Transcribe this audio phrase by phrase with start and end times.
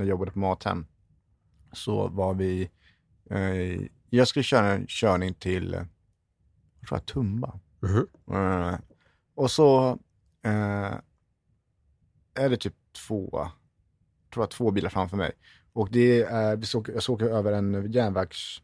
[0.00, 0.86] när jag jobbade på Mathem,
[1.72, 2.70] så var vi...
[3.30, 5.82] Eh, jag skulle köra en körning till, eh,
[6.80, 7.60] jag tror jag, Tumba.
[7.80, 8.06] Mhm.
[8.36, 8.78] Eh,
[9.34, 9.98] och så
[10.44, 10.94] eh,
[12.34, 12.74] är det typ
[13.06, 13.50] två, jag
[14.34, 15.32] tror jag, två bilar framför mig.
[15.72, 18.62] Och det är, vi såg, jag såg över en järnvägs...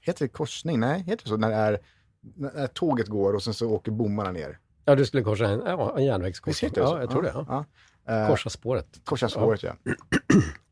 [0.00, 0.80] Heter det korsning?
[0.80, 1.36] Nej, heter det så?
[1.36, 1.80] När, det är,
[2.20, 4.58] när tåget går och sen så åker bommarna ner.
[4.84, 6.70] Ja, du skulle korsa en, ja, en järnvägskorsning.
[6.76, 7.32] Ja, jag tror det.
[7.34, 7.64] Ja.
[8.04, 8.22] Ja.
[8.22, 9.00] Eh, Korsa spåret.
[9.04, 9.76] Korsa spåret, ja.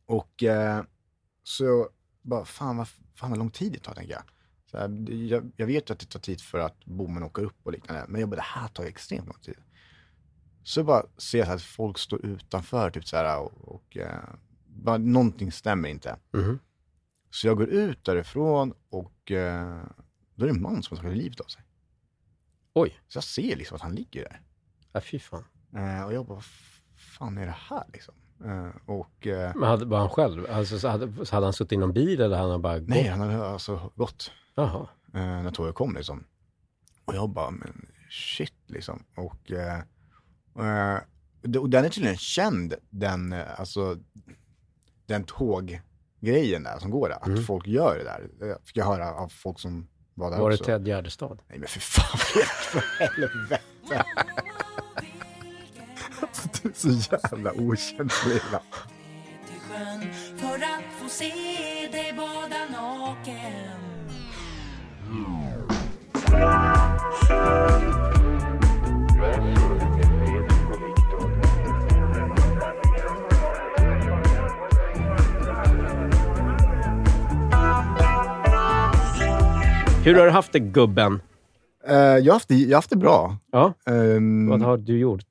[0.06, 0.84] Och eh,
[1.42, 1.88] så
[2.22, 4.22] bara, fan vad, fan vad lång tid det tar, tänker jag.
[4.70, 5.52] Så här, jag.
[5.56, 8.30] Jag vet att det tar tid för att bommen åker upp och liknande, men jag
[8.30, 9.56] bara, det här tar extremt lång tid.
[10.62, 14.24] Så bara ser jag att folk står utanför, typ så här, och, och eh,
[14.66, 16.16] bara, någonting stämmer inte.
[16.32, 16.58] Mhm.
[17.30, 19.84] Så jag går ut därifrån och eh,
[20.34, 21.62] då är det en man som har tagit livet av sig.
[22.74, 24.40] Oj, Så jag ser liksom att han ligger där.
[24.92, 25.44] ja, fy fan.
[25.76, 26.44] Eh, och jag bara, vad
[26.96, 28.14] fan är det här liksom?
[28.44, 30.46] Eh, och eh, Men hade, var han själv?
[30.50, 32.88] Alltså, så hade, så hade han suttit i någon bil eller hade han bara gått?
[32.88, 34.30] nej, han hade alltså gått.
[34.54, 34.88] Jaha.
[35.14, 36.24] eh, när tåget kom liksom.
[37.04, 39.04] Och jag bara, men shit liksom.
[39.16, 39.52] Och,
[41.42, 43.96] det- och den är tydligen känd, den, alltså,
[45.06, 47.16] den tåggrejen där som går där.
[47.16, 47.42] Att Mm.
[47.42, 48.28] folk gör det där.
[48.38, 50.64] Det fick jag höra av folk som var där Var det också.
[50.64, 51.38] Ted Gärdestad?
[51.48, 53.60] Nej men för fan, för helvete.
[56.74, 58.64] Så jävla okänslig ibland.
[59.46, 60.00] till sjön
[60.38, 61.32] för att få se
[61.92, 63.78] dig bada naken.
[80.04, 81.20] Hur har du haft det, gubben?
[81.88, 83.36] Eh, jag, har haft det, jag har haft det bra.
[83.52, 85.24] Ja, Ehm, vad har du gjort?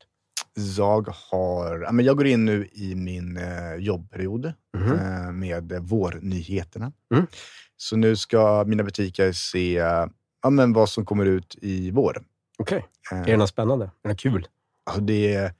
[0.77, 6.91] Jag har, men jag går in nu i min eh, jobbperiod eh, med vårnyheterna.
[7.13, 7.25] Mm.
[7.77, 9.73] Så nu ska mina butiker se
[10.43, 12.23] ja, men vad som kommer ut i vår.
[12.57, 12.85] Okej.
[13.11, 13.85] Eh, Är det något spännande?
[13.85, 14.47] Är det något kul?
[14.85, 15.53] alltså, det är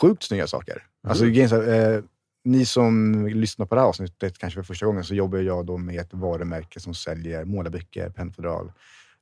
[0.00, 0.86] sjukt snygga saker.
[1.08, 1.34] Alltså, Mm.
[1.34, 2.02] grejen är så här, eh,
[2.44, 5.76] ni som lyssnar på det här avsnittet kanske för första gången så jobbar jag då
[5.76, 8.72] med ett varumärke som säljer målarböcker, pennfodral.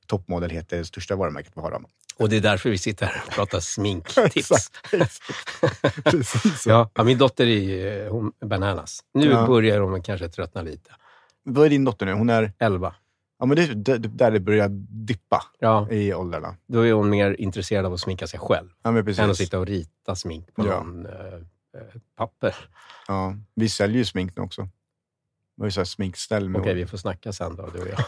[0.07, 1.81] Toppmodell heter det största varumärket vi har.
[2.19, 4.71] Och det är därför vi sitter här och pratar sminktips.
[6.03, 8.99] Precis ja, min dotter är hon, bananas.
[9.13, 9.47] Nu Ja.
[9.47, 10.91] börjar hon kanske tröttna lite.
[11.43, 12.13] Vad är din dotter nu?
[12.13, 12.95] Hon är, 11.
[13.39, 14.67] ja men det är där det börjar
[15.05, 16.55] dippa Ja, i åldrarna.
[16.67, 19.19] då är hon mer intresserad av att sminka sig själv Ja, men precis.
[19.19, 20.83] än att sitta och rita smink på Ja.
[20.83, 21.11] någon eh,
[22.17, 22.55] papper.
[23.07, 24.67] Ja, vi säljer ju smink nu också.
[25.59, 26.03] Vi har ju så
[26.33, 28.05] här Okej, vi får snacka sen då, du och jag.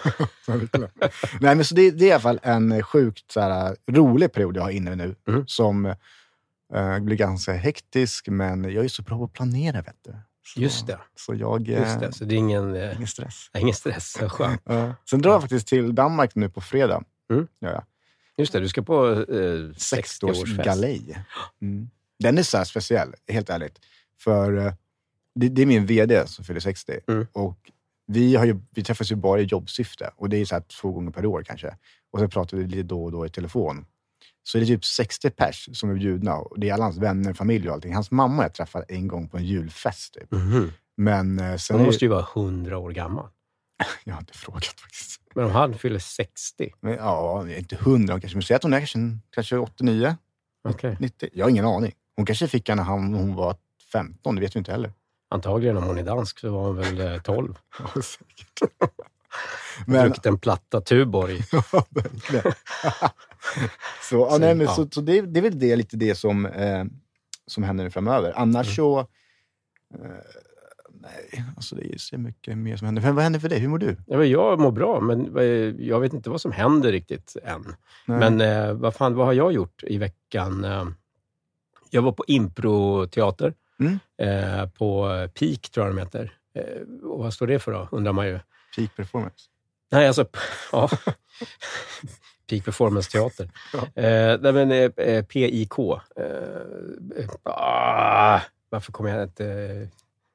[1.41, 4.57] Nej, men så det, det är i alla fall en sjukt så här, rolig period
[4.57, 5.16] jag har inne nu.
[5.28, 5.47] Mm.
[5.47, 5.85] Som
[6.73, 9.81] eh, blir ganska hektisk, men jag är så bra på att planera.
[9.81, 10.16] Vet du.
[10.47, 11.00] Så, Just det.
[11.16, 11.69] Så jag...
[11.69, 13.50] eh, Just det, så det är ingen, eh, Ingen stress.
[13.57, 14.11] ingen stress.
[14.11, 14.61] Så Skönt.
[14.66, 14.95] Ja.
[15.09, 17.03] Sen drar jag faktiskt till Danmark nu på fredag.
[17.31, 17.47] Mm.
[17.59, 17.85] Ja.
[18.38, 20.22] Just det, du ska på eh, 60-årsfest.
[20.22, 21.19] 60-årsgalej.
[21.61, 21.90] Mm.
[22.19, 23.79] Den är så speciell, helt ärligt.
[24.19, 24.73] För eh,
[25.35, 26.99] det, det är min VD som fyller 60.
[27.07, 27.27] Mm.
[27.31, 27.57] Och
[28.07, 30.11] vi, har ju, vi träffas ju bara i jobbsyfte.
[30.15, 31.75] Och det är så här två gånger per år kanske.
[32.11, 33.85] Och sen pratar vi lite då och då i telefon.
[34.43, 36.35] Så det är typ 60 pers som är bjudna.
[36.35, 37.93] Och det är alla hans vänner, familj och allting.
[37.93, 40.13] Hans mamma jag träffade en gång på en julfest.
[40.13, 40.31] Typ.
[40.31, 40.71] Mhm.
[40.97, 41.77] Men eh, sen...
[41.77, 43.27] Hon måste ju vara 100 år gammal.
[44.03, 45.21] Jag har inte frågat faktiskt.
[45.35, 46.69] Men om han fyller 60?
[46.79, 48.35] Men, ja, inte hundra kanske.
[48.37, 48.99] Men säg att hon är kanske,
[49.29, 50.15] kanske 89,
[50.69, 50.97] Okej.
[50.99, 51.29] 90.
[51.33, 51.91] Jag har ingen aning.
[52.15, 53.55] Hon kanske fick henne när han- hon var
[53.91, 54.35] 15.
[54.35, 54.91] Det vet vi inte heller.
[55.31, 57.57] Antagligen om hon är dansk så var hon väl eh, 12.
[57.79, 58.71] Ja, säkert.
[59.87, 61.43] Men, Druckit en platta Tuborg.
[61.51, 62.53] ja, verkligen.
[64.09, 64.73] så, ja, nej, men, ja.
[64.73, 66.83] så, så det, det är väl det, lite det som, eh,
[67.47, 68.33] som händer framöver.
[68.35, 68.75] Annars Mm.
[68.75, 68.99] så...
[68.99, 69.05] Eh,
[70.89, 73.01] nej, alltså det är så mycket mer som händer.
[73.01, 73.59] Men vad händer för dig?
[73.59, 73.97] Hur mår du?
[74.07, 75.43] Ja, jag mår bra, men eh,
[75.85, 77.75] jag vet inte vad som händer riktigt än.
[78.05, 78.19] Nej.
[78.19, 80.63] Men eh, vad fan, vad har jag gjort i veckan?
[80.63, 80.85] Eh,
[81.89, 83.99] jag var på improteater Mm.
[84.21, 85.07] eh, på
[85.39, 86.33] Peak, tror jag de heter.
[86.55, 88.39] Eh, och vad står det för då, undrar man ju.
[88.75, 89.45] Peak performance.
[89.91, 90.25] Nej, alltså,
[90.72, 90.89] ja.
[92.49, 93.49] Peak Performance Teater.
[93.73, 94.01] Ja.
[94.01, 95.79] Eh, nej, men eh, eh, PIK.
[95.79, 96.25] Eh,
[97.17, 99.87] eh, ah, varför kommer jag inte...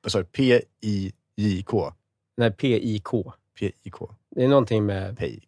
[0.03, 0.25] Vad sa du?
[0.25, 1.93] P-I-J-K?
[2.37, 3.09] Nej, PIK.
[3.59, 4.15] P-I-K?
[4.31, 5.19] Det är någonting med...
[5.19, 5.41] Pay.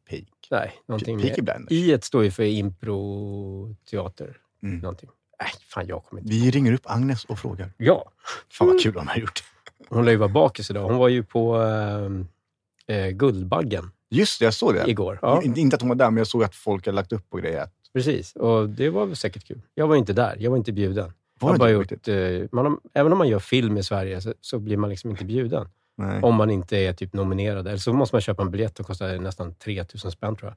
[0.51, 1.55] Nej, någonting Peaky med...
[1.69, 1.73] Blinders.
[1.73, 4.37] I står ju för improteater.
[4.63, 4.79] Mm.
[4.79, 5.11] Någonting.
[5.43, 6.35] Nej, fan jag kommer inte...
[6.35, 7.73] Vi ringer upp Agnes och frågar.
[7.77, 8.11] Ja,
[8.53, 9.43] Fan vad kul de har gjort.
[9.89, 10.83] hon lär ju vara bakis idag.
[10.89, 11.63] Hon var ju på
[12.87, 14.91] eh, eh, Guldbaggen Just det, jag såg det.
[14.91, 15.19] igår.
[15.23, 17.31] Ja, Inte- Inte att hon var där, men jag såg att folk hade lagt upp
[17.31, 17.69] på grejer.
[17.93, 18.37] precis.
[18.37, 19.61] Och det var väl säkert kul.
[19.75, 20.37] Jag var inte där.
[20.39, 21.13] Jag var inte bjuden.
[21.41, 22.15] Var det bara gjort, eh,
[22.53, 25.25] man har, även om man gör film i Sverige så, så blir man liksom inte
[25.25, 25.69] bjuden.
[25.97, 26.23] Nej.
[26.23, 27.67] Om man inte är typ nominerad.
[27.67, 30.55] Eller så måste man köpa en biljett och kostar nästan 3000 spänn tror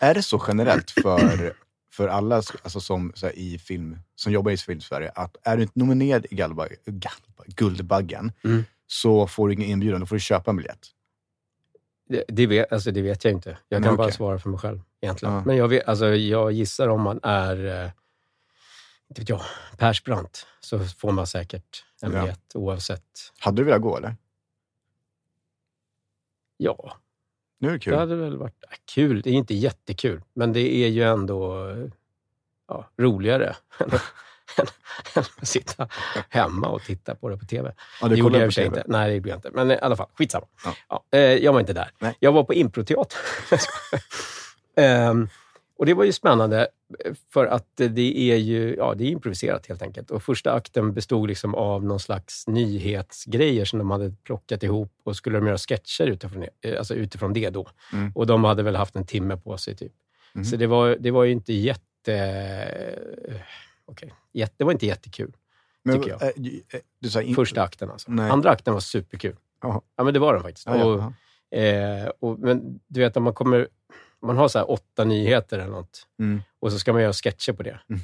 [0.00, 0.08] jag.
[0.10, 1.52] Är det så generellt för,
[1.92, 5.78] för alla alltså som, här, i film, som jobbar i film-Sverige, att är du inte
[5.78, 8.64] nominerad i Galba, Galba, Guldbaggen Mm.
[8.86, 10.86] så får du ingen inbjudan, då får du köpa en biljett?
[12.08, 13.58] Det, det, vet, alltså det vet jag inte.
[13.68, 14.16] Jag Nej, kan bara okej.
[14.16, 15.34] svara för mig själv egentligen.
[15.34, 15.42] Ja.
[15.46, 17.90] Men jag, vet, alltså, jag gissar om man är eh,
[19.08, 19.40] inte vet jag,
[19.76, 22.20] Persbrandt så får man säkert en Ja.
[22.20, 23.32] biljett oavsett.
[23.38, 24.16] Hade du velat gå eller?
[26.56, 26.96] Ja,
[27.62, 27.92] Nu är det kul.
[27.92, 28.64] det hade väl varit
[28.94, 29.20] kul.
[29.22, 31.68] Det är inte jättekul, men det är ju ändå
[32.68, 35.88] ja, roligare än att- sitta
[36.28, 37.72] hemma och titta på det på TV.
[38.00, 38.82] ja, Det gjorde jag i och för sig inte.
[38.86, 39.50] Nej, det gjorde jag inte.
[39.52, 40.46] Men i alla fall, skitsamma.
[40.64, 40.74] Ja.
[40.88, 41.04] Ja.
[41.18, 41.90] eh, jag var inte där.
[41.98, 42.16] Nej.
[42.20, 43.18] Jag var på improteater.
[44.76, 45.28] Ehm,
[45.82, 46.68] och det var ju spännande
[47.04, 50.10] eh, för att det är ju ja, det är improviserat helt enkelt.
[50.10, 55.16] Och första akten bestod liksom av någon slags nyhetsgrejer som de hade plockat ihop och
[55.16, 57.68] skulle de göra sketcher utifrån det, eh, alltså utifrån det då.
[57.92, 58.12] Mm.
[58.14, 59.92] Och de hade väl haft en timme på sig typ.
[60.34, 60.44] Mhm.
[60.44, 62.14] Så det var, det var ju inte jätte...
[63.28, 63.34] eh,
[63.84, 65.32] Okej, jätte, det var inte jättekul.
[65.84, 66.22] Men, tycker jag.
[66.22, 67.34] eh, Du sa in...
[67.34, 68.10] Första akten alltså.
[68.10, 68.30] Nej.
[68.30, 69.36] Andra akten var superkul.
[69.62, 69.80] Jaha.
[69.96, 70.66] Ja, men det var den faktiskt.
[70.66, 73.68] Ja, och, eh, och, men du vet, om man kommer...
[74.22, 76.42] Man har så här åtta nyheter eller något Mm.
[76.60, 77.80] och så ska man göra sketcher på det.
[77.88, 78.00] Mm.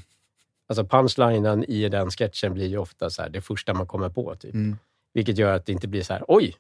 [0.69, 4.35] Alltså punchlinen i den sketchen blir ju ofta så här, det första man kommer på.
[4.35, 4.55] Typ.
[4.55, 4.77] Mm.
[5.15, 6.57] Vilket gör att det inte blir så här, oj!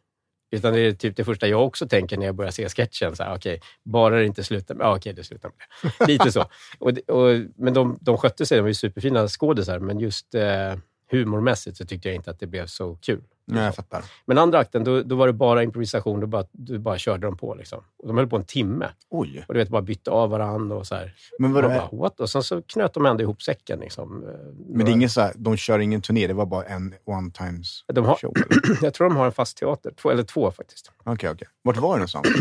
[0.50, 3.16] Utan det är typ det första jag också tänker när jag börjar se sketchen.
[3.16, 4.84] Så här, okej, bara det inte slutar med...
[4.84, 6.06] Ja, okej, det slutar med det.
[6.06, 6.40] Lite så.
[6.78, 10.74] Och, och, men de, de skötte sig, de var ju superfina skådisar, men just eh,
[11.10, 13.22] humormässigt så tyckte jag inte att det blev så kul.
[13.50, 14.04] Nej, jag fattar.
[14.26, 16.20] Men andra akten, då, då var det bara improvisation.
[16.20, 17.54] Då bara, då bara körde de på.
[17.54, 17.84] Liksom.
[17.98, 18.88] Och de höll på en timme.
[19.10, 19.44] Oj.
[19.48, 21.14] Och du vet, bara bytte av varandra och så här.
[21.38, 22.20] Men, Man vadå, bara, what?
[22.20, 23.80] Och sen så knöt de ändå ihop säcken.
[23.80, 24.24] Liksom.
[24.28, 24.34] Eh,
[24.68, 27.30] men det är ingen så här, de kör ingen turné, det var bara en one
[27.30, 28.34] times De har- show?
[28.82, 29.90] Jag tror de har en fast teater.
[30.02, 30.92] Två, eller två faktiskt.
[31.04, 31.48] Okej, okej.
[31.62, 32.28] Vart var det någonstans?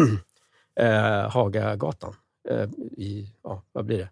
[0.79, 2.15] Eh, Hagagatan.
[2.49, 2.63] Eh,
[2.97, 4.09] I, ja, vad blir det?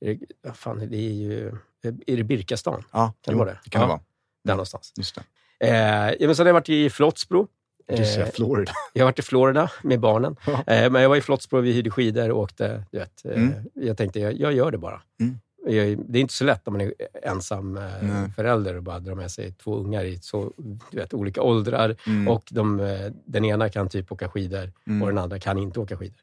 [0.00, 1.52] Det, fan, det är ju...
[1.84, 2.84] eh, Är det Birkastan?
[2.92, 3.58] Ja, Kan det vara det?
[3.64, 3.86] det kan Ja.
[3.86, 4.00] det vara.
[4.44, 4.92] Där någonstans.
[4.96, 5.22] Just det.
[5.68, 7.48] Eh, ja, men sen har jag varit i Flottsbro.
[7.88, 8.72] Säger Eh, Florida.
[8.92, 10.36] Jag har varit i Florida med barnen.
[10.46, 10.52] Ja.
[10.74, 12.84] Eh, men jag var i Flottsbro, vi hyrde skidor och åkte.
[12.90, 13.52] Du vet, Mm.
[13.74, 15.02] Jag tänkte, jag, jag gör det bara.
[15.20, 15.38] Mm.
[15.66, 16.92] Jag, det är inte så lätt om man är
[17.22, 18.30] ensam Nej.
[18.36, 20.52] förälder och bara drar med sig två ungar i så,
[20.90, 21.96] du vet, olika åldrar.
[22.06, 22.28] Mm.
[22.28, 22.76] Och de,
[23.24, 25.02] den ena kan typ åka skidor Mm.
[25.02, 26.16] och den andra kan inte åka skidor.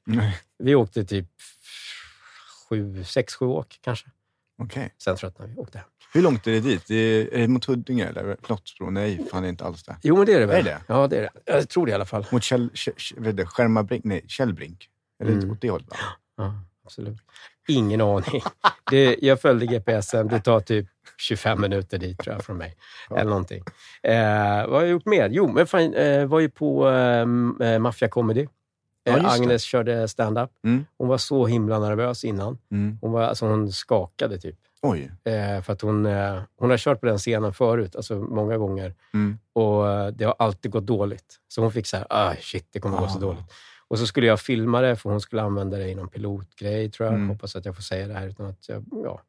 [0.60, 1.26] Vi åkte typ
[2.70, 4.08] sju, sex, sju åk kanske.
[4.60, 4.94] Okej.
[5.04, 5.88] Sen tröttnade vi och åkte hem.
[6.14, 6.84] Hur långt är det dit?
[6.88, 8.90] Det är, är det mot Huddinge eller Flottsbro?
[8.90, 9.96] Nej, fan det är inte alls det.
[10.02, 10.60] Jo, men det är det väl?
[10.60, 10.78] Är det?
[10.88, 11.30] Ja, det är det.
[11.46, 12.26] Jag tror det i alla fall.
[12.32, 14.04] Mot Kjell, Kjell, Skärmarbrink?
[14.04, 14.90] Nej, Källbrink.
[15.24, 15.52] Eller Mm.
[15.52, 15.88] åt det hållet?
[16.38, 16.54] Ja,
[16.86, 17.18] absolut.
[17.68, 18.42] Ingen aning.
[18.92, 20.28] Det, jag följde GPSen.
[20.28, 22.76] Det tar typ 25 minuter dit tror jag från mig.
[23.10, 23.18] Ja.
[23.18, 23.64] Eller någonting.
[24.04, 24.14] Eh,
[24.68, 25.30] vad har jag gjort mer?
[25.30, 28.48] Jo, men fan, eh, var ju på eh, Mafia Comedy.
[29.04, 29.32] Ja, just det.
[29.32, 30.50] Agnes körde stand-up.
[30.64, 30.86] Mm.
[30.98, 32.58] Hon var så himla nervös innan.
[32.72, 32.98] Mm.
[33.02, 34.56] Hon, var, alltså, hon skakade typ.
[34.82, 35.12] Oj.
[35.24, 38.94] Eh, för att hon, eh, hon har kört på den scenen förut, alltså många gånger.
[39.14, 39.40] Mm.
[39.54, 41.40] Och eh, det har alltid gått dåligt.
[41.48, 43.22] Så hon fick så här, ah, shit, det kommer gå så Ah.
[43.22, 43.54] dåligt.
[43.88, 47.08] Och så skulle jag filma det, för hon skulle använda det i någon pilotgrej, tror
[47.08, 47.16] jag.
[47.16, 47.30] Mm.
[47.30, 48.86] Hoppas att jag får säga det här utan att jag...
[48.92, 49.22] Ja,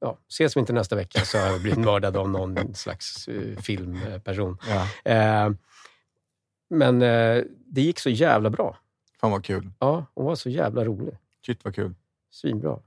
[0.00, 0.18] ja.
[0.28, 4.58] Ses vi inte nästa vecka så har jag blivit mördad av någon slags uh, filmperson.
[4.68, 5.12] Ja.
[5.12, 5.50] Eh,
[6.70, 6.98] men
[7.66, 8.78] det gick så jävla bra.
[9.24, 9.70] Fan vad kul.
[9.78, 11.14] Ja, hon var så jävla rolig.
[11.46, 11.94] Shit vad kul.
[12.30, 12.78] Svinbra.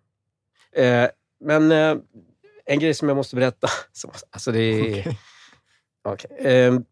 [0.72, 1.08] Eh,
[1.40, 1.98] men eh,
[2.66, 3.68] en grej som jag måste berätta.
[3.92, 5.00] Som, alltså det är...
[5.00, 5.20] Okej.
[6.04, 6.32] Okej.
[6.40, 6.86] Ehm,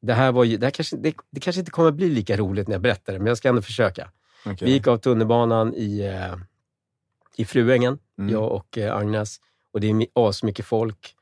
[0.00, 2.68] det här var ju, det, här kanske, det, det kanske inte kommer bli lika roligt
[2.68, 4.10] när jag berättar det, men jag ska ändå försöka.
[4.46, 4.66] Okej.
[4.66, 6.36] Vi gick av tunnelbanan i, eh,
[7.36, 8.32] i Fruängen, Mm.
[8.32, 9.40] jag och eh, Agnes.
[9.72, 11.16] Och det är asmycket folk.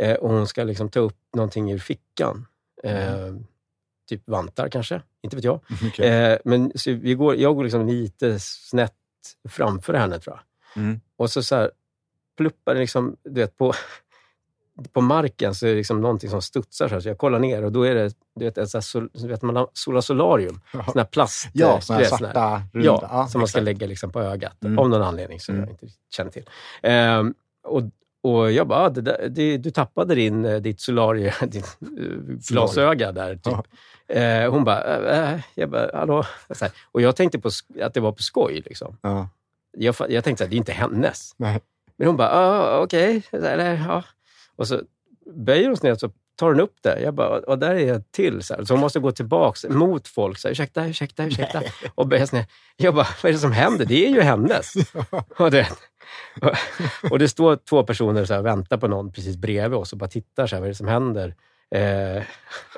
[0.00, 2.46] Eh, och hon ska liksom ta upp någonting ur fickan.
[2.82, 3.34] Eh,
[4.08, 5.60] Typ vantar kanske, inte vet jag.
[5.88, 6.08] Okej.
[6.08, 8.92] Eh, men vi går, jag går liksom lite snett
[9.48, 10.82] framför henne, tror jag.
[10.82, 11.00] Mm.
[11.16, 11.70] Och så, så här,
[12.36, 13.72] pluppar det liksom, du vet, på,
[14.92, 16.88] på marken så är det liksom någonting som studsar.
[16.88, 19.10] Så, här, så jag kollar ner och då är det du vet, så här, sol,
[19.14, 20.60] så vet man, Sola Solarium.
[20.72, 20.84] Ja.
[20.84, 21.48] Sån här plast.
[21.52, 23.08] Ja, eh, såna du här sån svarta, runda.
[23.12, 23.64] Ja, som man ska exakt.
[23.64, 24.64] lägga liksom på ögat.
[24.64, 24.78] Mm.
[24.78, 25.68] Av någon anledning som Mm.
[25.68, 26.50] jag inte känner till.
[26.82, 27.34] Ehm,
[27.64, 27.82] och,
[28.24, 32.04] och jag bara, ah, det där, det, du tappade din, eh, ditt solarie, ditt eh,
[32.48, 33.34] glasöga där.
[33.34, 33.54] Typ.
[34.06, 34.14] Ja.
[34.14, 36.24] Eh, hon bara, äh, jag bara, hallå?
[36.60, 36.70] Här.
[36.92, 37.50] Och jag tänkte på,
[37.82, 38.62] att det var på skoj.
[38.66, 38.96] Liksom.
[39.00, 39.28] Ja.
[39.76, 41.34] Jag, jag tänkte att det är inte hennes.
[41.36, 41.60] Nej.
[41.96, 43.22] Men hon bara, ah, okej.
[43.32, 44.04] Eller, Ja.
[44.56, 44.80] Och så
[45.34, 47.00] böjer hon sig ner så tar hon upp det.
[47.00, 48.42] Jag bara, och där är ett till.
[48.42, 48.64] Så, här.
[48.64, 50.38] så hon måste gå tillbaks mot folk.
[50.38, 51.62] Så här, ursäkta, ursäkta, ursäkta.
[51.94, 52.26] Och börja.
[52.76, 53.84] Jag bara, vad är det som händer?
[53.84, 54.74] Det är ju hennes.
[55.36, 55.68] och, det,
[56.42, 56.50] och,
[57.10, 59.98] och det står två personer så här, och väntar på någon precis bredvid oss och
[59.98, 60.46] bara tittar.
[60.46, 61.34] Så här, vad är det som händer?
[61.74, 62.22] Eh,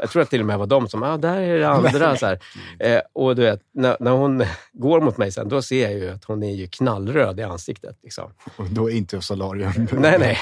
[0.01, 2.17] jag tror att till och med var de som, ah, där är det andra.
[2.17, 2.37] Så.
[2.79, 6.11] Eh, och du vet, när, när hon går mot mig sen, då ser jag ju
[6.11, 7.99] att hon är ju knallröd i ansiktet.
[8.03, 8.33] Liksom.
[8.57, 9.73] Och då inte solarium.
[9.93, 10.39] Nej, nej.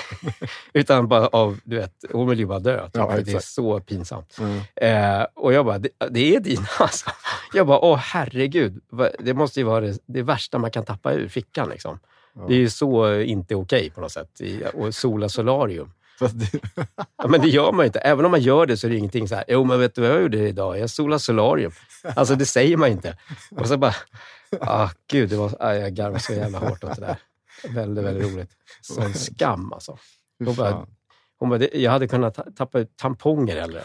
[0.72, 2.84] Utan bara av, du vet, hon vill ju bara dö.
[2.84, 2.90] Typ.
[2.94, 4.38] Ja, det är så pinsamt.
[4.38, 4.60] Mm.
[5.20, 7.10] Eh, och jag bara, det, det är dina alltså.
[7.54, 8.80] Jag bara, åh herregud.
[9.18, 11.68] Det måste ju vara det, det värsta man kan tappa ur fickan.
[11.68, 11.98] Liksom.
[12.34, 12.44] Ja.
[12.48, 14.40] Det är ju så inte okej på något sätt.
[14.74, 15.90] Och sola solarium.
[17.16, 17.98] Ja, men det gör man ju inte.
[17.98, 20.00] Även om man gör det så är det ingenting så här, jo men vet du
[20.00, 20.78] vad jag gjorde idag?
[20.78, 21.72] Jag solade solarium.
[22.16, 23.18] Alltså det säger man inte.
[23.50, 23.94] Och så bara,
[24.60, 27.16] ah, gud, det var, ah, jag garvade så jävla hårt åt det där.
[27.68, 28.50] Väldigt, väldigt roligt.
[28.80, 29.98] Sån skam alltså.
[30.44, 30.86] Hon bara,
[31.38, 33.82] hon bara, jag hade kunnat ta- tappa ut tamponger eller.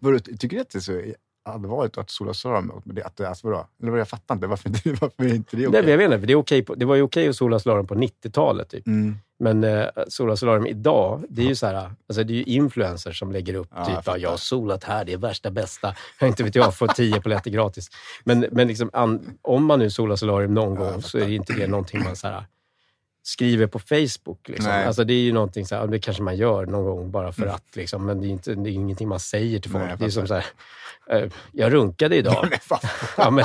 [0.00, 1.02] Vadå, tycker du att det är så
[1.44, 2.82] allvarligt att sola solarium?
[3.04, 3.66] Att det, alltså vadå?
[3.82, 4.46] Eller jag fattar inte.
[4.46, 4.70] Varför,
[5.00, 5.82] varför är inte det Nej, okej?
[5.82, 7.86] men jag vet inte, det, är okej på, det var ju okej att sola solarium
[7.86, 8.68] på 90-talet.
[8.70, 8.86] Typ.
[8.86, 9.16] Mm.
[9.40, 11.74] Men eh, sola solarium idag, det är ju så här,
[12.08, 14.18] alltså det är ju influencers som lägger upp Ja, jag typ, ja, fattar.
[14.18, 15.94] jag har solat här, det är värsta bästa.
[16.20, 17.90] Jag inte vet jag, får tio polletter gratis.
[18.24, 21.26] Men, men liksom, an, om man nu solar solarium någon Ja, jag gång så är
[21.26, 22.44] det inte det någonting man så här,
[23.22, 24.48] skriver på Facebook.
[24.48, 24.72] Liksom.
[24.72, 27.46] Alltså, det är ju någonting, så här, det kanske man gör någon gång bara för
[27.46, 29.84] att, liksom, men det är, inte, det är ingenting man säger till folk.
[29.84, 30.44] Nej, jag det är som så här,
[31.10, 32.48] eh, jag runkade idag.
[32.70, 32.80] Nej.
[33.16, 33.44] Ja, men,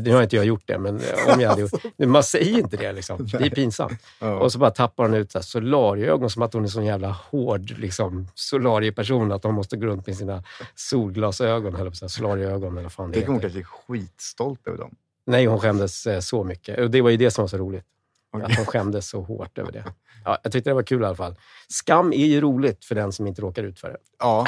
[0.00, 2.58] nu har inte jag gjort det, men eh, om jag hade gjort Men Man säger
[2.58, 2.92] inte det.
[2.92, 3.26] Liksom.
[3.26, 4.02] Det är pinsamt.
[4.18, 4.34] Ja.
[4.38, 8.28] Och så bara tappar hon ut solarieögon som att hon är sån jävla hård liksom,
[8.34, 9.32] solarieperson.
[9.32, 10.44] Att hon måste gå runt med sina
[10.74, 14.94] solglasögon, eller så här, solarieögon eller fan det Tänk hon kanske är skitstolt över dem.
[15.26, 16.78] Nej, hon skämdes eh, så mycket.
[16.78, 17.84] Och det var ju det som var så roligt.
[18.32, 18.46] Okej.
[18.46, 19.84] Att hon skämdes så hårt över det.
[20.24, 21.36] Ja, jag tyckte det var kul i alla fall.
[21.68, 23.96] Skam är ju roligt för den som inte råkar ut för det.
[24.18, 24.46] Ja,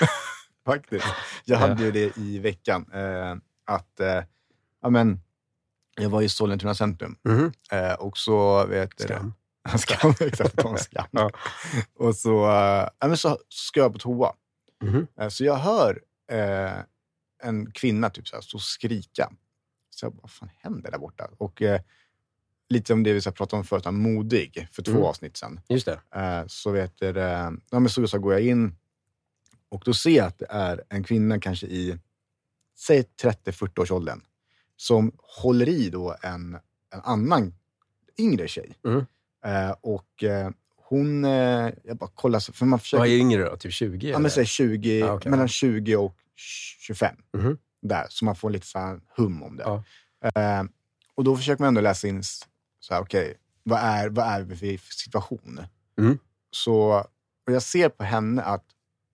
[0.66, 1.06] faktiskt.
[1.44, 1.66] Jag Ja.
[1.66, 2.86] hade ju det i veckan.
[2.94, 3.36] Eh,
[3.74, 4.22] att, eh,
[4.82, 5.20] ja men,
[5.96, 7.52] jag var i Sollentuna centrum Mhm.
[7.72, 9.32] eh, och så, vet Skam.
[9.72, 9.78] det.
[9.78, 10.64] Skam, exakt.
[10.64, 11.06] en skam.
[11.10, 11.30] Ja.
[11.94, 14.32] Och så, eh, ja, men så ska jag på toa.
[14.82, 15.06] Mhm.
[15.20, 16.72] Eh, så jag hör eh,
[17.42, 19.30] en kvinna typ så här, stå och skrika.
[19.90, 21.28] Så jag bara, vad fan händer där borta?
[21.38, 21.80] Och eh,
[22.68, 25.02] lite som det vi pratade om förut, om modig, för två Mm.
[25.04, 25.60] avsnitt sedan.
[25.68, 26.00] Just det.
[26.14, 28.76] Eh, så vet du, ja, men så, så går jag in
[29.68, 31.98] och då ser jag att det är en kvinna kanske i,
[32.78, 34.20] säg 30-40 års åldern
[34.80, 36.54] som håller i då en,
[36.94, 37.54] en annan
[38.18, 38.74] yngre tjej.
[38.84, 39.06] Mm.
[39.44, 42.98] Eh, och eh, hon, eh, jag bara kollar, för man försöker...
[43.00, 43.56] Vad är yngre då?
[43.56, 44.06] Typ 20?
[44.06, 44.18] Ja, eller?
[44.22, 45.30] men säg 20, Ja, okej.
[45.30, 47.16] mellan 20 och 25.
[47.32, 47.58] Mhm.
[47.82, 49.62] Där, så man får lite så här hum om det.
[49.62, 49.82] Ja.
[50.40, 50.62] Eh,
[51.14, 52.22] och då försöker man ändå läsa in,
[52.80, 55.60] så här, okej, vad, är, vad är det för situation?
[55.98, 56.18] Mm.
[56.50, 57.06] Så,
[57.46, 58.64] och jag ser på henne att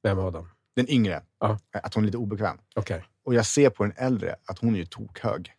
[0.03, 0.49] Vem av dem?
[0.77, 1.59] den yngre, Ja.
[1.75, 2.59] eh, att hon är lite obekväm.
[2.75, 3.05] Okej.
[3.25, 5.53] Och jag ser på den äldre att hon är ju tokhög.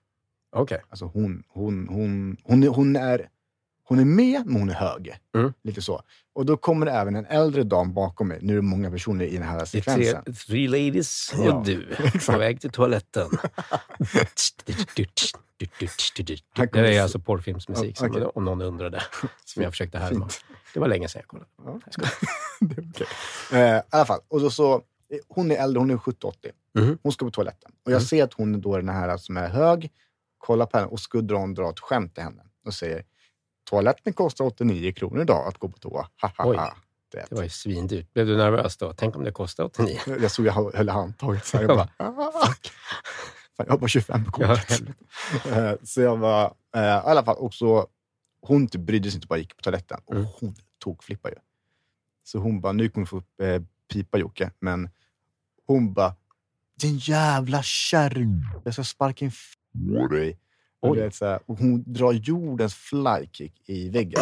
[0.61, 0.81] Okej.
[0.89, 3.29] Alltså hon, hon, hon, hon, är, hon, är,
[3.83, 5.13] hon är med, men hon är hög.
[5.35, 5.53] Mm.
[5.63, 6.01] Lite så.
[6.33, 8.39] Och då kommer det även en äldre dam bakom mig.
[8.41, 10.23] Nu är det många personer i den här Det är sekvensen.
[10.23, 11.95] tre, three ladies och Ja, du
[12.27, 13.29] på väg till toaletten.
[16.71, 18.25] Det är alltså porrfilmsmusik, okej.
[18.35, 19.03] om någon undrade.
[19.45, 20.29] Som jag försökte härma.
[20.73, 21.49] Det var länge sedan jag kollade.
[21.65, 21.79] Ja.
[22.59, 23.07] Det är okej.
[23.51, 24.79] eh, I alla fall, och då så, eh,
[25.27, 26.51] hon är äldre, hon är 70-80.
[26.75, 26.97] Mhm.
[27.03, 27.71] Hon ska på toaletten.
[27.85, 28.05] Och jag Mm.
[28.05, 29.91] ser att hon är då den här som är hög,
[30.37, 33.03] kollar på henne och skuddrar dra ett skämt till henne och säger
[33.69, 36.07] toaletten kostar 89 kronor idag att gå på toa.
[36.21, 36.57] Ha, ha, Oj.
[36.57, 36.75] ha.
[37.11, 37.25] Det.
[37.29, 38.13] Det var ju svindyrt.
[38.13, 38.93] Blev du nervös då?
[38.93, 39.99] Tänk om det kostar 89?
[40.21, 41.63] Jag såg jag höll handtaget så här.
[41.63, 42.71] Jag bara, ah, fuck.
[43.57, 44.81] Fan, jag har bara 25 på kortet.
[45.83, 47.87] så jag var, eh, i alla fall, och så,
[48.41, 49.99] hon typ brydde sig inte, bara gick på toaletten.
[50.05, 50.27] Och Mm.
[50.39, 51.35] hon tog flippa ju.
[52.23, 53.61] Så hon bara, nu kommer du få eh,
[53.93, 54.89] pipa Jocke, men
[55.67, 56.15] hon bara,
[56.81, 59.31] din jävla kärring, jag ska sparka in.
[60.81, 64.21] Och, vet, så här, hon drar jordens flykick i väggen.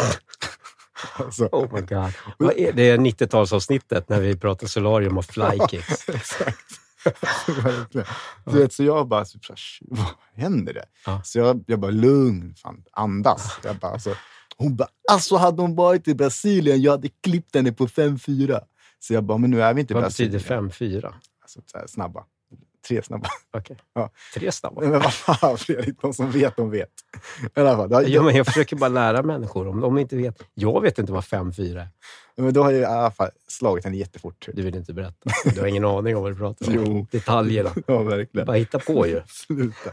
[1.18, 2.12] alltså, Oh my god.
[2.38, 6.08] Vad är, det är 90-talsavsnittet när vi pratar solarium och flykicks.
[6.08, 6.80] Exakt.
[8.44, 10.84] Du vet, så jag bara, så här, "Sh- vad händer det?
[11.06, 11.20] Ja.
[11.24, 13.58] Så jag, jag bara, lugn, fan, andas.
[13.64, 14.14] Jag bara, alltså,
[14.56, 18.60] hon bara, alltså hade hon varit i Brasilien, jag hade klippt henne på 5-4.
[18.98, 20.32] Så jag bara, men nu är vi inte i Vad Brasilien.
[20.32, 21.14] betyder 5-4?
[21.42, 22.24] Alltså, snabba.
[22.88, 23.28] Tre snabba.
[23.56, 23.76] Okej.
[23.94, 24.10] Ja.
[24.34, 24.80] Tre snabba.
[24.80, 26.88] Men vad fan Fredrik, de som vet, de vet.
[27.56, 30.42] I alla fall, då, Ja, men jag försöker bara lära människor om de inte vet.
[30.54, 31.88] Jag vet inte vad 5-4 är.
[32.36, 34.48] men då har jag i alla fall slagit henne jättefort.
[34.52, 35.30] Du vill inte berätta.
[35.54, 36.72] Du har ingen aning om vad du pratar om.
[36.74, 37.06] Jo.
[37.10, 37.70] Detaljerna.
[37.86, 38.46] Ja, verkligen.
[38.46, 39.22] Bara hitta på ju.
[39.26, 39.90] Sluta.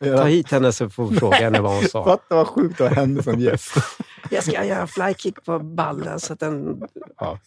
[0.00, 2.04] Ta hit henne så får vi fråga henne vad hon sa.
[2.04, 3.74] Fatta vad sjukt att ha henne som gäst.
[4.30, 6.82] Jag ska göra en flykick på ballen så att den...
[7.18, 7.38] Ja.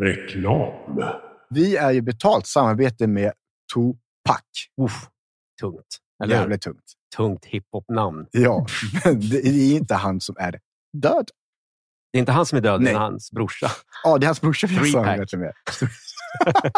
[0.00, 1.02] Reklam.
[1.50, 3.32] Vi är ju betalt samarbete med
[3.74, 4.40] Tupac.
[4.82, 5.08] Uff,
[5.60, 5.86] tungt.
[6.24, 6.36] Eller?
[6.36, 6.84] Jävligt tungt.
[7.16, 8.26] tungt hiphop-namn.
[8.30, 8.66] Ja,
[9.04, 10.60] men det är inte han som är
[11.02, 11.26] död.
[12.12, 12.94] Det är inte han som är död, det Nej.
[12.94, 13.70] är hans brorsa.
[14.04, 15.04] Ja, det är hans brorsa vi har Three pack.
[15.04, 15.52] samarbete med.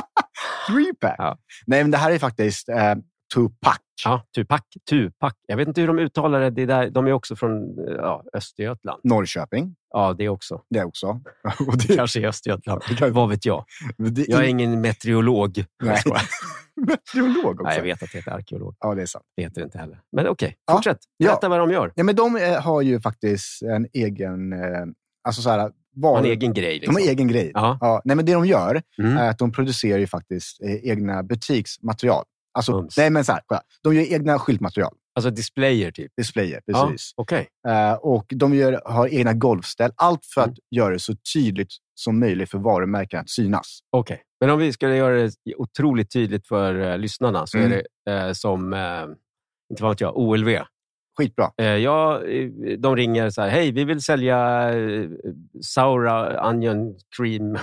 [0.69, 1.15] Three pack.
[1.19, 1.39] Ja.
[1.67, 2.95] Nej, men det här är faktiskt eh,
[3.35, 3.77] Tupac.
[4.05, 4.61] Ja, Tupac.
[4.91, 5.33] Tupac.
[5.47, 6.51] Jag vet inte hur de uttalar det.
[6.51, 7.53] det är där, de är också från
[7.89, 9.01] eh, ja, Östergötland.
[9.05, 9.75] Norrköping.
[9.91, 10.63] Ja, det också.
[10.71, 11.07] Det också.
[11.67, 12.83] Och det, Kanske i Östergötland.
[13.13, 13.65] Vad vet jag?
[13.97, 15.65] det Jag är ingen meteorolog.
[15.83, 15.99] Nej.
[16.87, 17.63] Meteorolog också.
[17.65, 18.77] Nej, jag vet att det heter arkeolog.
[18.81, 19.25] Ja, det är sant.
[19.37, 20.01] Det heter det inte heller.
[20.13, 20.73] Men okej, Ja.
[20.75, 20.99] fortsätt.
[21.17, 21.27] Ja.
[21.31, 21.93] Berätta vad de gör.
[21.95, 24.53] Ja, men de eh, har ju faktiskt en egen...
[24.53, 24.59] Eh,
[25.25, 26.73] alltså så här, De var, en egen grej.
[26.75, 26.95] de Liksom.
[26.95, 27.51] har egen grej.
[27.55, 27.79] Ja.
[27.81, 29.17] Ja, nej, men det de gör Mm.
[29.17, 32.25] är att de producerar ju faktiskt egna butiksmaterial.
[32.59, 32.97] Alltså, Mums.
[32.97, 33.61] nej, men så här, kolla.
[33.83, 36.13] de gör egna skyltmaterial, Alltså displayer, typ.
[36.17, 37.13] displayer, Ja, precis.
[37.17, 37.49] Okej.
[37.69, 39.93] Eh, och de gör, har egna golfställ.
[39.97, 40.51] Allt för Mm.
[40.53, 43.79] att göra det så tydligt som möjligt för varumärken att synas.
[43.93, 44.23] Okej.
[44.41, 47.73] Men om vi ska göra det otroligt tydligt för uh, lyssnarna så Mm.
[47.73, 48.65] är det eh, som,
[49.71, 50.49] inte vad vet jag, OLV.
[51.19, 51.51] Skitbra.
[51.79, 52.21] Ja,
[52.79, 55.11] de ringer så här, hej, vi vill sälja uh,
[55.65, 57.57] Saura Onion Cream in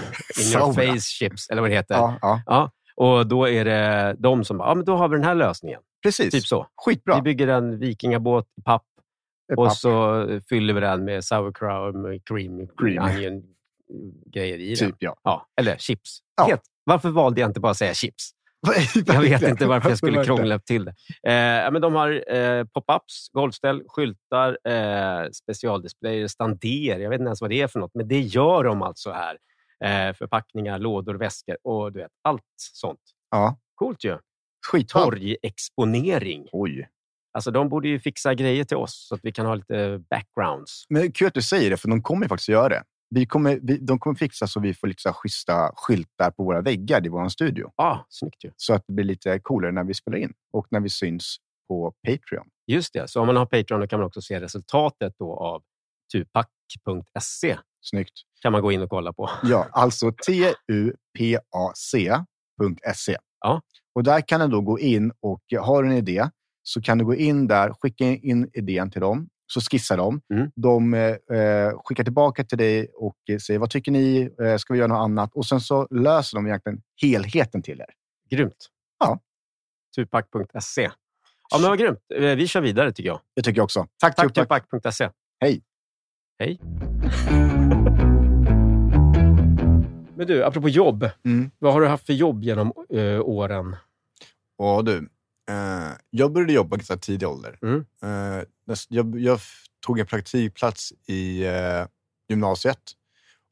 [0.53, 1.95] your face chips, eller vad det heter.
[1.95, 5.25] Ja, ja, Och då är det de som bara, ja men då har vi den
[5.25, 5.81] här lösningen.
[6.03, 6.31] precis.
[6.33, 6.67] Typ så.
[6.85, 7.15] Skitbra.
[7.15, 8.83] Vi bygger en vikingabåt i papp
[9.51, 9.77] Eh, och papp.
[9.77, 13.03] så fyller vi den med sauerkraut cream, Cream.
[13.03, 13.43] onion
[14.25, 14.89] grejer i den.
[14.89, 15.15] Typ, ja.
[15.23, 16.19] Ja, eller chips.
[16.37, 16.45] Ja.
[16.47, 16.61] Helt.
[16.83, 18.31] Varför valde jag inte bara att säga chips?
[19.05, 20.91] Jag vet inte varför jag skulle krångla till det.
[21.31, 26.99] Eh, men de har eh, pop-ups, golfställ, skyltar, eh, specialdisplayer, stander.
[26.99, 29.37] Jag vet inte ens vad det är för något, men det gör de alltså här.
[29.83, 32.99] Eh, förpackningar, lådor, väskor och du vet, allt sånt.
[33.31, 34.17] Ja, Coolt ju.
[34.71, 35.01] skitbra.
[35.03, 36.47] Torgexponering.
[36.51, 36.89] Oj.
[37.33, 40.85] Alltså, de borde ju fixa grejer till oss så att vi kan ha lite backgrounds.
[40.89, 42.83] Men kul att du säger det, för de kommer faktiskt göra det.
[43.09, 46.43] Vi kommer, vi, de kommer fixa så vi får lite så här schyssta skyltar på
[46.43, 47.71] våra väggar i vår studio.
[47.75, 48.51] Ah, snyggt ju.
[48.55, 51.93] Så att det blir lite coolare när vi spelar in och när vi syns på
[52.07, 52.47] Patreon.
[52.67, 53.07] Just det.
[53.07, 55.63] Så om man har Patreon kan man också se resultatet då av
[56.13, 57.57] tupac.se.
[57.89, 58.13] Snyggt.
[58.41, 59.29] kan man gå in och kolla på.
[59.43, 60.11] Ja, alltså
[61.17, 62.17] tupac.se.
[63.41, 63.61] Ja.
[63.95, 66.29] Och där kan du då gå in och har du en idé
[66.63, 70.21] så kan du gå in där, skicka in idén till dem, så skissar de.
[70.33, 70.51] Mm.
[70.55, 71.17] De eh,
[71.83, 74.29] skickar tillbaka till dig och eh, säger vad tycker ni?
[74.41, 75.33] Eh, ska vi göra något annat?
[75.33, 77.89] Och sen så löser de egentligen helheten till er.
[78.29, 78.67] Grymt.
[78.99, 79.19] Ja.
[79.95, 80.89] Tupac.se.
[81.51, 81.99] Ja, men vad grymt.
[82.15, 83.19] Eh, Vi kör vidare tycker jag.
[83.35, 83.87] Det tycker jag också.
[83.99, 84.61] Tack, Tack Tupac.
[84.71, 85.09] Tupac.se.
[85.39, 85.61] Hej.
[86.39, 86.59] Hej.
[90.17, 91.09] Men du, apropå jobb.
[91.23, 91.51] Mm.
[91.59, 93.75] Vad har du haft för jobb genom eh, åren?
[94.57, 94.97] Ja du,
[95.49, 97.59] eh, jag började jobba ganska tidig ålder.
[97.61, 97.85] Mm.
[98.03, 98.43] Eh,
[98.89, 99.39] jag, jag
[99.85, 101.85] tog en praktikplats i eh,
[102.29, 102.91] gymnasiet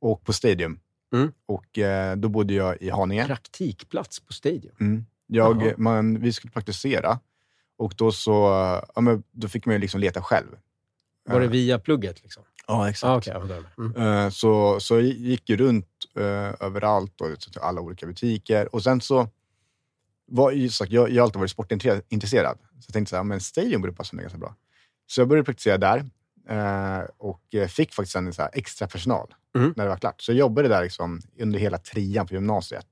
[0.02, 0.80] och på Stadium.
[1.14, 1.32] Mm.
[1.46, 3.26] Och eh, då bodde jag i Haninge.
[3.26, 4.76] Praktikplats på Stadium.
[4.80, 5.06] Mm.
[5.28, 7.20] Jag, man, vi skulle praktisera
[7.78, 8.32] och då, så,
[8.96, 10.48] ja, men, då fick man liksom leta själv.
[11.26, 12.24] Var det Eh, via plugget?
[12.24, 12.44] Liksom?
[12.68, 13.28] Ja, exakt.
[13.28, 13.40] Ah,
[13.78, 13.96] med.
[13.96, 14.26] mm.
[14.26, 18.76] Eh, Så, så jag gick ju runt eh, överallt och till alla olika butiker.
[18.76, 19.28] Och sen så
[20.28, 22.58] var jag, jag har alltid varit sportintresserad.
[22.60, 24.56] Så jag tänkte så här, men Stadium borde passa mig ganska bra.
[25.08, 26.06] Så jag började praktisera där
[26.50, 29.74] eh, och fick faktiskt en så extra personal Mm.
[29.78, 30.22] när det var klart.
[30.22, 32.88] Så jag jobbade där liksom under hela trean på gymnasiet.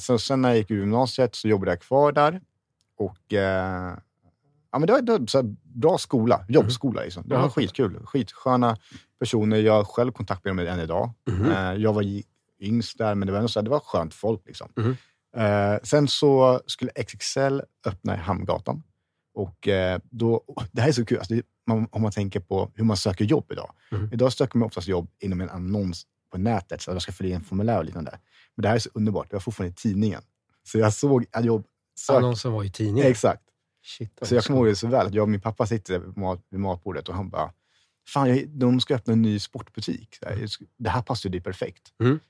[0.00, 2.40] Så sen när jag gick ur gymnasiet så jobbade jag kvar där.
[2.96, 3.32] Och
[4.72, 7.02] ja, men det var, det var så bra skola, jobbskola.
[7.02, 7.28] Liksom.
[7.28, 8.06] Det var skitkul.
[8.06, 8.76] Skitsköna
[9.18, 9.56] personer.
[9.56, 11.10] Jag har själv kontakt med dem än idag.
[11.30, 11.50] Mhm.
[11.50, 12.04] Eh, jag var
[12.60, 14.42] yngst där, men det var, ändå så här, det var skönt folk.
[14.46, 14.72] Liksom.
[14.76, 14.96] Mhm.
[15.36, 18.82] Eh, sen så skulle XXL öppna i Hamngatan.
[19.34, 22.70] Och eh, då, det här är så kul, alltså det, man, om man tänker på
[22.74, 23.70] hur man söker jobb idag.
[23.90, 24.08] Mhm.
[24.12, 27.30] Idag söker man oftast jobb inom en annons på nätet, så att man ska fylla
[27.30, 28.18] i en formulär och liknande.
[28.56, 30.22] Men det här är så underbart, det var fortfarande i tidningen.
[30.62, 31.66] Så jag såg att jobb...
[31.98, 33.10] Sök, Annonsen var i tidningen.
[33.10, 33.42] exakt.
[33.82, 36.16] Shit, Så jag kommer ihåg det så väl, att jag och min pappa sitter vid,
[36.16, 37.52] mat, vid matbordet och han bara,
[38.08, 40.18] fan jag, de ska öppna en ny sportbutik.
[40.76, 41.92] Det här passar ju dig perfekt.
[42.00, 42.20] Mm.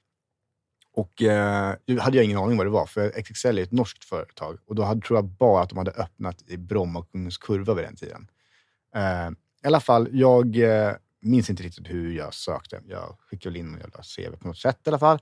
[0.93, 4.59] Och eh, hade jag ingen aning vad det var, för XXL är ett norskt företag.
[4.67, 7.75] Och då hade, tror jag bara att de hade öppnat i Bromma och Kungens Kurva
[7.75, 8.29] vid den tiden.
[8.95, 9.31] Eh,
[9.65, 12.83] I alla fall, jag eh, minns inte riktigt hur jag sökte.
[12.87, 15.19] Jag skickade in en jävla CV på något sätt i alla fall.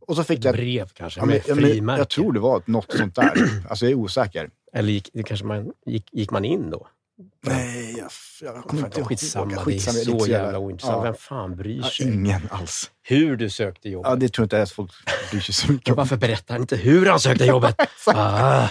[0.00, 0.54] Och så fick Ett jag...
[0.54, 3.32] brev kanske, Ja, men, med ja, men, jag tror det var något sånt där.
[3.68, 4.50] Alltså jag är osäker.
[4.76, 6.86] Eller gick, kanske man, gick, gick man in då?
[7.46, 8.10] Nej, jag,
[8.54, 9.08] jag kommer inte ihåg.
[9.08, 10.96] Skitsamma, det är Skitsamma, så jävla ointressant.
[10.96, 11.02] Ja.
[11.02, 12.06] Vem fan bryr Ja, sig?
[12.14, 12.90] ingen alls.
[13.02, 14.10] Hur du sökte jobbet?
[14.10, 14.90] Ja, det tror jag inte ens folk
[15.30, 15.96] bryr sig så mycket om.
[15.96, 17.76] Varför berättar han inte hur han sökte jobbet?
[18.06, 18.68] ah.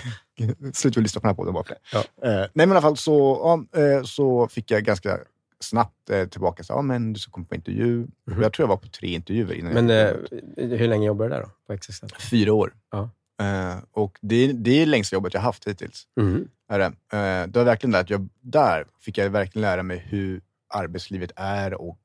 [0.73, 1.79] Sluta lyssna på den här podden bara för det.
[1.91, 2.29] Ja.
[2.29, 3.39] Eh, nej, men i alla fall så,
[3.73, 5.19] ja, eh, så fick jag ganska
[5.59, 8.03] snabbt eh, tillbaka sa, ja men du ska komma på intervju.
[8.35, 10.13] Och jag tror jag var på tre intervjuer innan Men eh,
[10.57, 11.75] hur länge jobbar du där då?
[12.07, 12.19] På?
[12.31, 12.73] Fyra år.
[12.91, 13.09] Ja.
[13.41, 16.07] Eh, och det, det är det längsta jobbet jag haft hittills.
[16.15, 16.47] Mhm.
[16.69, 16.85] Är det.
[16.85, 20.41] Eh, det var verkligen där, att jag, där fick jag verkligen lära mig hur
[20.73, 21.99] arbetslivet är och,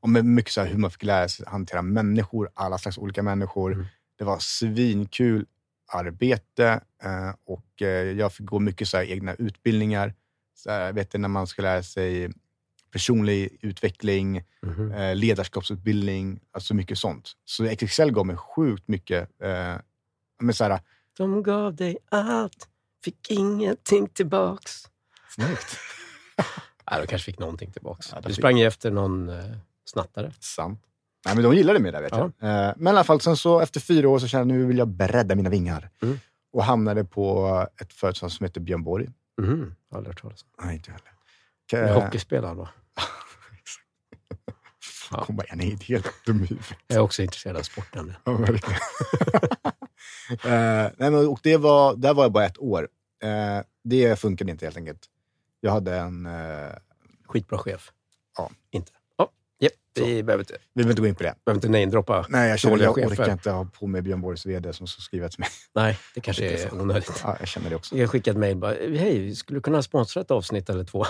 [0.00, 3.72] och mycket så här, hur man fick lära sig hantera människor, alla slags olika människor.
[3.72, 3.86] Mm.
[4.18, 5.46] Det var svinkul
[5.92, 10.14] arbete eh, och eh, jag fick gå mycket så här, egna utbildningar.
[10.54, 12.32] Så här, vet när man ska lära sig
[12.92, 14.36] personlig utveckling,
[14.94, 17.32] eh, ledarskapsutbildning, alltså mycket sånt.
[17.44, 19.76] Så XXL gav mig sjukt mycket eh,
[20.40, 20.80] men så här,
[21.16, 22.68] De gav dig allt,
[23.04, 24.84] fick ingenting tillbaks.
[25.28, 25.76] Snyggt.
[26.90, 28.08] Nej, de kanske fick någonting tillbaks.
[28.12, 29.44] Ja, de du fick- sprang ju efter någon eh,
[29.84, 30.32] snattare.
[30.40, 30.80] Sant.
[31.26, 32.30] Nej, men de gillade mig där vet Ja.
[32.38, 32.66] jag.
[32.68, 34.78] Eh, men i alla fall, sen så efter fyra år så kände jag nu vill
[34.78, 35.90] jag bredda mina vingar.
[36.02, 36.18] Mm.
[36.52, 37.48] Och hamnade på
[37.80, 39.08] ett företag som heter Björn Borg.
[39.36, 40.66] Har aldrig hört talas om.
[40.66, 40.90] Nej, inte
[41.70, 41.94] jag heller.
[41.96, 42.68] Eh, Hockeyspelare va?
[45.10, 45.24] Ja.
[45.24, 46.66] Komma igen, jag är helt dum i huvudet.
[46.86, 48.14] Jag är också intresserad av sporten.
[48.24, 48.80] Ja, verkligen.
[50.44, 52.88] eh, nej, men, och det var, där var jag bara ett år.
[53.22, 55.00] Eh, det funkade inte helt enkelt.
[55.60, 56.26] Jag hade en...
[56.26, 56.72] Eh,
[57.26, 57.92] Skitbra chef.
[58.36, 58.50] Ja.
[58.70, 58.92] Inte?
[59.16, 59.72] Ja, yep.
[59.94, 61.34] vi behöver inte, vi behöver inte gå in på det.
[61.44, 62.26] behöver inte namedroppa.
[62.28, 63.10] Nej, jag känner jag chefer.
[63.12, 65.48] orkar inte ha på mig Björn Borgs VD som ska skriva till mig.
[65.74, 67.20] Nej, det kanske Det är onödigt.
[67.24, 67.96] Ja, jag känner det också.
[67.96, 71.04] Jag skickade ett mejl bara, hej, skulle du kunna sponsra ett avsnitt eller två?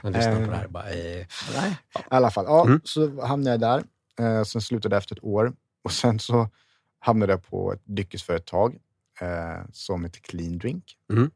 [0.00, 1.76] Sen lyssnar på det här bara, eh, nej.
[1.94, 2.80] I alla fall, ja, Mm.
[2.84, 3.82] så hamnade jag där.
[4.38, 5.52] Eh, sen slutade jag efter ett år.
[5.84, 6.48] Och sen så
[7.00, 8.78] hamnade jag på ett dryckesföretag
[9.20, 10.96] eh, som heter Clean Drink.
[11.12, 11.30] Mm.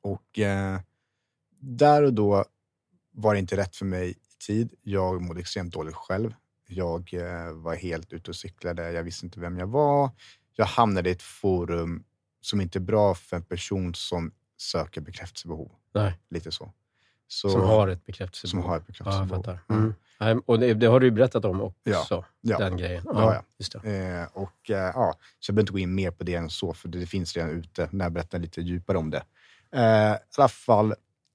[0.00, 0.80] Och eh,
[1.60, 2.44] där och då
[3.12, 4.74] var det inte rätt för mig i tid.
[4.82, 6.34] Jag mådde extremt dåligt själv.
[6.66, 8.92] Jag eh, var helt ute och cyklade.
[8.92, 10.10] Jag visste inte vem jag var.
[10.56, 12.04] Jag hamnade i ett forum
[12.40, 15.72] som inte är bra för en person som söker bekräftelsebehov.
[15.94, 16.18] nej.
[16.30, 16.72] Lite så.
[17.32, 18.62] Så Som har ett bekräftelsebehov.
[18.62, 19.58] som har ett Ja, jag bekräftelsebehov.
[19.70, 19.94] Mm.
[20.20, 20.42] Mm.
[20.46, 22.24] Och det, det har du ju berättat om också, Ja.
[22.40, 22.58] Ja.
[22.58, 23.02] den grejen.
[23.06, 23.42] Ja, ja.
[23.58, 23.74] Just.
[23.74, 23.82] Eh,
[24.32, 26.88] och eh, ja, så jag behöver inte gå in mer på det än så, för
[26.88, 29.24] det finns redan ute när jag berättar lite djupare om det.
[29.72, 30.94] Eh, I alla fall,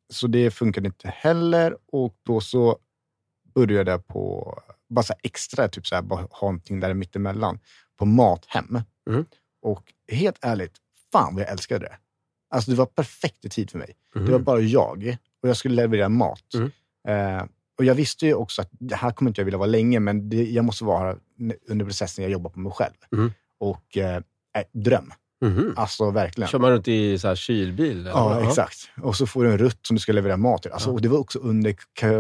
[0.10, 2.78] så det funkade inte heller och då så
[3.56, 4.54] började jag på,
[4.90, 7.60] bara så extra, typ så här, bara ha någonting där mittemellan,
[7.98, 8.82] på Mathem.
[9.10, 9.26] Mm.
[9.62, 10.76] Och helt ärligt,
[11.12, 11.98] fan vad jag älskade det.
[12.50, 13.96] Alltså det var perfekt i tid för mig.
[14.14, 14.44] Det var Mhm.
[14.44, 16.44] bara jag och jag skulle leverera mat.
[16.54, 16.72] Mm.
[17.08, 17.44] Eh,
[17.78, 20.30] och jag visste ju också att det här kommer inte jag vilja vara länge, men
[20.30, 21.18] det, jag måste vara här
[21.70, 22.94] under processen jag jobbar på mig själv.
[23.14, 23.32] Mm.
[23.60, 24.22] Och eh, eh,
[24.74, 25.14] dröm.
[25.42, 25.74] Mhm.
[25.76, 26.48] Alltså verkligen.
[26.48, 28.00] Kör man runt i så här kylbil?
[28.00, 28.10] eller?
[28.10, 28.78] Ja, exakt.
[29.02, 30.72] Och så får du en rutt som du ska leverera mat till.
[30.72, 30.94] Alltså, Ja.
[30.94, 31.76] och det var också under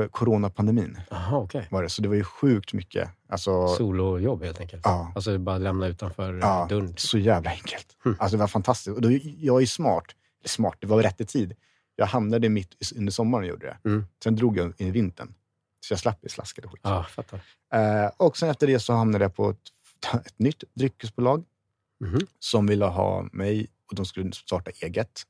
[0.08, 0.97] coronapandemin.
[1.10, 1.67] Jaha, okej.
[1.71, 1.89] Var det.
[1.89, 3.10] Så det var ju sjukt mycket.
[3.30, 4.82] Alltså, Solojobb helt enkelt.
[4.86, 5.12] Ja.
[5.15, 6.93] Alltså bara lämna utanför Ja, dörren.
[6.97, 7.88] så jävla enkelt.
[8.06, 8.17] Mm.
[8.19, 8.95] Alltså det var fantastiskt.
[8.95, 10.06] Och då, jag är smart.
[10.45, 11.53] Smart, det var rätt i tid.
[11.99, 13.89] Jag hamnade mitt under sommaren gjorde det.
[13.89, 14.05] Mm.
[14.23, 15.33] Sen drog jag in i vintern.
[15.79, 16.79] Så jag slapp i slaskade skit.
[16.83, 17.41] Ja, fattar.
[17.73, 19.57] Eh, och sen efter det så hamnade jag på ett,
[20.25, 21.43] ett nytt dryckesbolag
[21.99, 22.19] Mhm.
[22.39, 25.21] som ville ha mig och de skulle starta eget.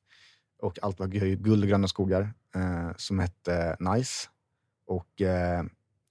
[0.61, 4.29] Och allt var gu- guld och gröna skogar eh, som hette Nice.
[4.87, 5.63] Och eh,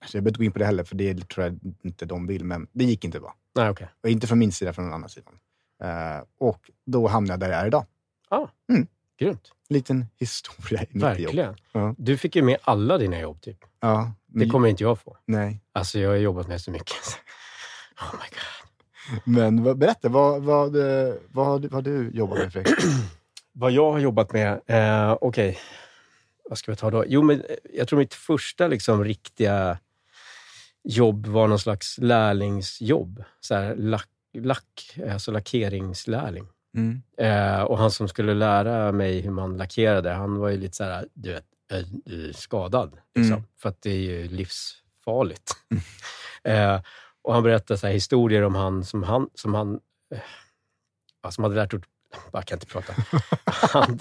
[0.07, 2.27] så jag behöver inte gå in på det heller, för det tror jag inte de
[2.27, 3.35] vill, men det gick inte bra.
[3.55, 3.89] Nej, okej.
[4.03, 5.31] Och inte från min sida, från någon annan sida.
[5.83, 7.85] Eh, och då hamnade jag där jag är idag.
[9.19, 9.53] Grymt.
[9.69, 11.03] Liten historia i mitt jobb.
[11.03, 11.57] Verkligen.
[11.73, 11.95] Ja.
[11.99, 13.59] Du fick ju med alla dina jobb, typ.
[13.81, 15.17] Ja, Det kommer inte jag få.
[15.25, 15.61] Nej.
[15.73, 16.97] Alltså, jag har jobbat med så mycket.
[18.01, 19.25] Oh my god.
[19.25, 22.75] Men berätta, vad, vad, eh, vad, har du- vad har du jobbat med Fredrik?
[23.53, 24.61] Vad jag har jobbat med?
[24.67, 25.59] Eh, Okej,
[26.49, 27.05] vad ska vi ta då?
[27.07, 29.79] Jo, men eh, jag tror mitt första liksom, riktiga
[30.85, 33.25] jobb var någon slags lärlingsjobb.
[33.41, 36.47] Så här, lack, lack, alltså lackeringslärling.
[36.77, 37.03] Mm.
[37.19, 40.85] Eh, och han som skulle lära mig hur man lackerade, han var ju lite så
[40.85, 42.99] här, du vet, eh, eh, skadad.
[43.15, 43.45] Liksom, Mm.
[43.59, 45.51] För att det är ju livsfarligt.
[46.45, 46.81] eh,
[47.23, 49.81] och han berättade så här, historier om han som han, som han
[50.15, 51.85] eh, som hade lärt ut...
[52.33, 52.93] Jag kan inte prata.
[53.47, 53.99] Han,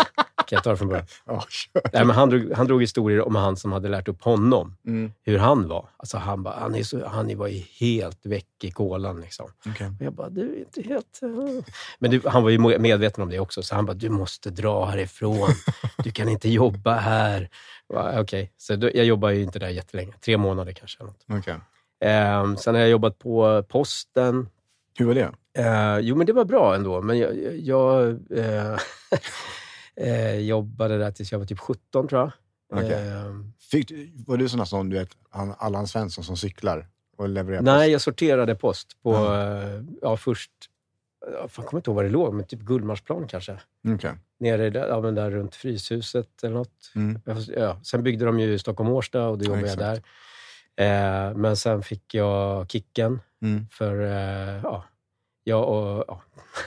[0.47, 1.05] kan jag ta det från början?
[1.25, 1.81] Ja, kör.
[1.93, 5.11] Nej, men han, drog, han drog historier om han som hade lärt upp honom, Mm.
[5.23, 5.89] hur han var.
[5.97, 9.21] Alltså han, bara, han, är så, han var ju helt väck i kolan.
[9.21, 9.45] Liksom.
[9.69, 9.87] Okej.
[9.99, 11.19] Och jag bara, du är inte helt...
[11.23, 11.63] eh."
[11.99, 14.85] Men du, han var ju medveten om det också, så han bara, du måste dra
[14.85, 15.49] härifrån.
[16.03, 17.49] Du kan inte jobba här.
[18.19, 20.13] Okej, så då, jag jobbar ju inte där jättelänge.
[20.25, 21.03] Tre månader kanske.
[21.03, 21.25] Något.
[21.29, 21.55] Okej.
[22.11, 24.49] Eh, sen har jag jobbat på posten.
[24.97, 25.31] Hur var det?
[25.57, 27.01] Eh, jo, men det var bra ändå.
[27.01, 28.77] Men jag, jag, jag eh,
[30.01, 32.31] eh, jobbade där tills jag var typ 17, tror jag.
[32.83, 33.07] Okej.
[33.09, 33.23] Eh,
[33.71, 33.91] Fick,
[34.27, 37.91] var du sån som du vet, han, Allan Svensson som cyklar och levererar nej, post?
[37.91, 40.51] jag sorterade post på, eh, ja, först
[41.41, 43.59] jag kommer inte ihåg var det låg, men typ Gullmarsplan kanske.
[43.87, 44.11] Okej.
[44.39, 46.91] Nere där, ja, där runt Fryshuset eller något.
[46.95, 47.21] Mm.
[47.57, 50.01] Ja, sen byggde de ju Stockholm Årsta och då Ja, jobbade jag där.
[51.29, 53.67] Eh, men sen fick jag kicken Mm.
[53.71, 54.83] för, eh, ja,
[55.47, 56.03] jag och...
[56.07, 56.21] Ja.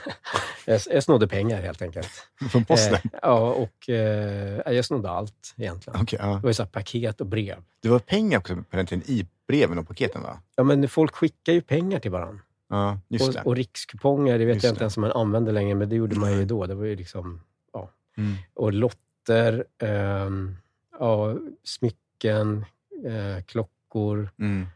[0.67, 2.11] jag, jag snodde pengar helt enkelt.
[2.51, 2.95] Från posten?
[2.95, 6.01] Eh, ja, och eh, jag snodde allt egentligen.
[6.03, 6.27] Okej, ja.
[6.27, 7.62] Det var ju så paket och brev.
[7.83, 10.38] Det var pengar också på den tiden i breven och paketen va?
[10.57, 12.41] Ja, men folk skickar ju pengar till varandra.
[12.69, 13.41] Ja, just det.
[13.41, 14.83] Och, och rikskuponger, det vet Just jag inte det.
[14.83, 16.67] ens om man använder längre, men det gjorde man ju då.
[16.67, 17.41] Det var ju liksom,
[17.73, 17.91] ja.
[18.17, 18.35] Mm.
[18.55, 20.57] Och lotter, ehm,
[20.99, 22.64] ja, smycken,
[23.07, 24.67] eh, klockor, Mm.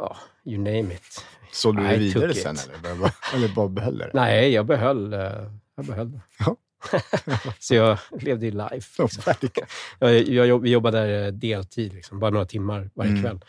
[0.00, 1.24] Ja, you name it.
[1.52, 2.94] Sålde du I vidare sen eller?
[2.94, 4.10] Bara- Eller bara behöll det?
[4.14, 5.20] Nej, jag behöll, eh,
[5.76, 6.20] jag behöll det.
[6.38, 6.56] Ja.
[7.58, 8.80] Så jag levde i life.
[9.08, 9.08] Så
[9.40, 9.64] Liksom.
[9.98, 13.22] Jag, jag, vi jobbade eh, deltid, liksom, bara några timmar varje Mm.
[13.22, 13.40] kväll.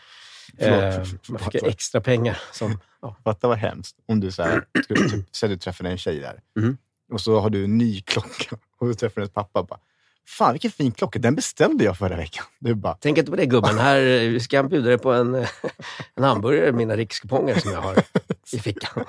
[0.58, 2.38] Eh, man fick extra pengar.
[2.52, 3.16] Som, ja.
[3.24, 6.76] Fatta vad hemskt om du så här, skulle typ, du träffar en tjej där Mhm.
[7.12, 9.80] och så har du en ny klocka och du träffar hennes pappa och bara
[10.28, 12.44] Fan vilken fin klocka, den beställde jag förra veckan.
[12.58, 13.78] Du bara, Tänk inte på det gubben.
[13.78, 15.48] Här eh, ska jag bjuda dig på en, eh,
[16.14, 18.04] en hamburgare, mina rikskuponger som jag har
[18.52, 19.04] i fickan.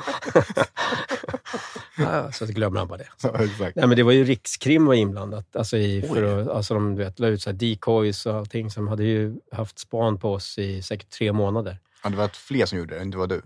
[1.97, 3.07] ja, så glömmer han bara det.
[3.23, 3.75] Ja, exakt.
[3.75, 5.55] Nej, men det var ju Rikskrim var inblandat.
[5.55, 8.71] Alltså, i, för att, alltså de du vet, la ut så här decoys och allting.
[8.71, 11.79] Som hade ju haft span på oss i säkert tre månader.
[12.03, 13.41] Ja, det var fler som gjorde det, inte var du.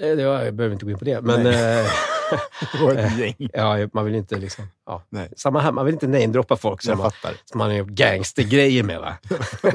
[0.00, 1.20] Eh, jag behöver inte gå in på det.
[1.20, 1.86] Men eh,
[2.94, 3.48] Det ett gäng.
[3.52, 4.64] ja, man vill inte liksom...
[4.86, 5.02] Ja.
[5.08, 5.28] Nej.
[5.36, 7.10] Samma här, man vill inte namedroppa folk som man,
[7.44, 9.00] som man har gjort gangstergrejer med.
[9.00, 9.16] Va?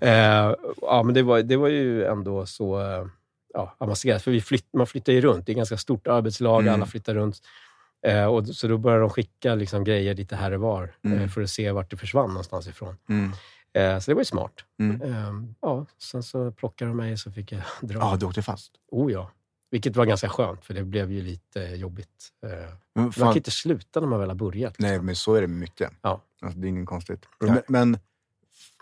[0.00, 3.06] eh, ja, men det var, det var ju ändå så eh,
[3.54, 4.22] ja, avancerat.
[4.22, 5.46] För vi flytt, man flyttar ju runt.
[5.46, 6.62] Det är ett ganska stort arbetslag.
[6.62, 6.74] Mm.
[6.74, 7.38] Alla flyttar runt.
[8.06, 11.18] Eh, och, så då började de skicka liksom, grejer lite här och var Mm.
[11.18, 12.96] eh, för att se vart det försvann någonstans ifrån.
[13.08, 13.32] Mm.
[13.76, 14.64] Eh, så det var ju smart.
[14.78, 15.02] Mm.
[15.02, 17.98] Eh, ja, sen så plockade de mig så fick jag dra.
[17.98, 18.72] Ja, du åkte fast.
[18.90, 19.30] Oh ja.
[19.70, 22.32] Vilket var ganska skönt, för det blev ju lite jobbigt.
[22.46, 24.78] Eh, man kan inte sluta när man väl har börjat.
[24.78, 25.06] nej, liksom.
[25.06, 25.92] men så är det med mycket.
[26.02, 26.22] Ja.
[26.40, 27.26] Alltså, det är inget konstigt.
[27.40, 27.50] Nej.
[27.50, 27.98] Men, men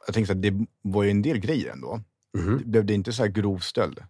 [0.06, 2.00] jag så här, det var ju en del grejer ändå.
[2.38, 2.62] Mhm.
[2.64, 4.00] Blev det inte så här grov stöld?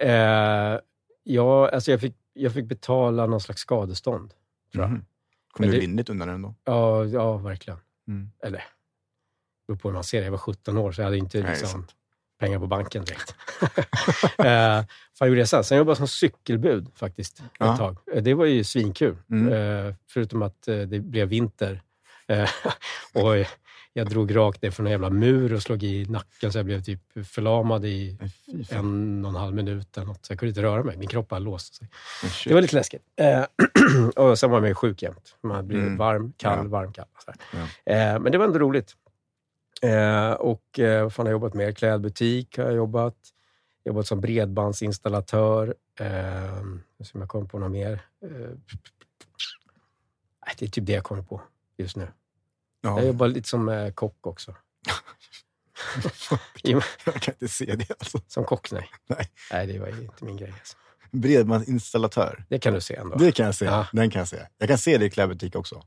[0.00, 0.78] Eh,
[1.22, 4.34] ja, alltså jag fick, jag fick betala någon slags skadestånd.
[4.72, 4.90] Tror jag.
[4.90, 5.04] Mhm.
[5.52, 6.54] Kom Men du lindrigt undan ändå?
[6.64, 7.78] Ja, ja, verkligen.
[8.08, 8.30] Mm.
[8.42, 8.64] Eller,
[9.68, 10.24] beror på hur man ser det.
[10.24, 11.86] Jag var 17 år, så jag hade inte Nej, liksom,
[12.40, 13.34] pengar på banken direkt.
[14.38, 14.84] eh,
[15.20, 15.64] vad gjorde jag sen?
[15.64, 17.76] Sen jobbade jag som cykelbud faktiskt, ett Ja.
[17.76, 17.96] tag.
[18.14, 19.16] Eh, Det var ju svinkul.
[19.30, 19.52] Mm.
[19.88, 21.82] Eh, förutom att eh, det blev vinter.
[22.26, 22.48] Eh,
[23.14, 23.46] och
[23.92, 26.82] jag drog rakt ner från en jävla mur och slog i nacken, så jag blev
[26.82, 28.18] typ förlamad i
[28.68, 28.78] fan.
[28.78, 30.26] en och en halv minut eller något.
[30.26, 30.96] Så jag kunde inte röra mig.
[30.96, 31.88] Min kropp hade låst sig.
[32.46, 33.02] Det var lite läskigt.
[34.16, 35.36] Och sen var man ju sjuk jämt.
[35.42, 35.96] Man blir Mm.
[35.96, 36.68] varm, kall, Ja.
[36.70, 37.06] varm, kall.
[37.86, 38.92] Eh, men det var ändå roligt.
[39.82, 41.72] Eh, och eh, fan har jag jobbat mer?
[41.72, 43.16] Klädbutik har jag jobbat.
[43.84, 45.74] Jobbat som bredbandsinstallatör.
[46.00, 46.62] Eh,
[47.02, 47.92] som jag kommer på något mer.
[48.22, 48.50] Eh,
[50.58, 51.42] det är typ det jag kommer på
[51.76, 52.08] just nu.
[52.80, 52.98] Ja.
[52.98, 54.54] Jag jobbar lite som eh, kock också.
[56.62, 58.20] Jag kan inte se det alltså.
[58.26, 58.90] som kock, nej.
[59.06, 59.30] Nej.
[59.52, 60.52] Nej, det var inte min grej.
[60.58, 60.76] Alltså.
[61.10, 62.44] Bredbandsinstallatör.
[62.48, 63.16] Det kan du se ändå.
[63.16, 63.64] Det kan jag se.
[63.64, 63.86] Ja.
[63.92, 64.46] Den kan jag se.
[64.58, 65.82] Jag kan se det i klädbutik också.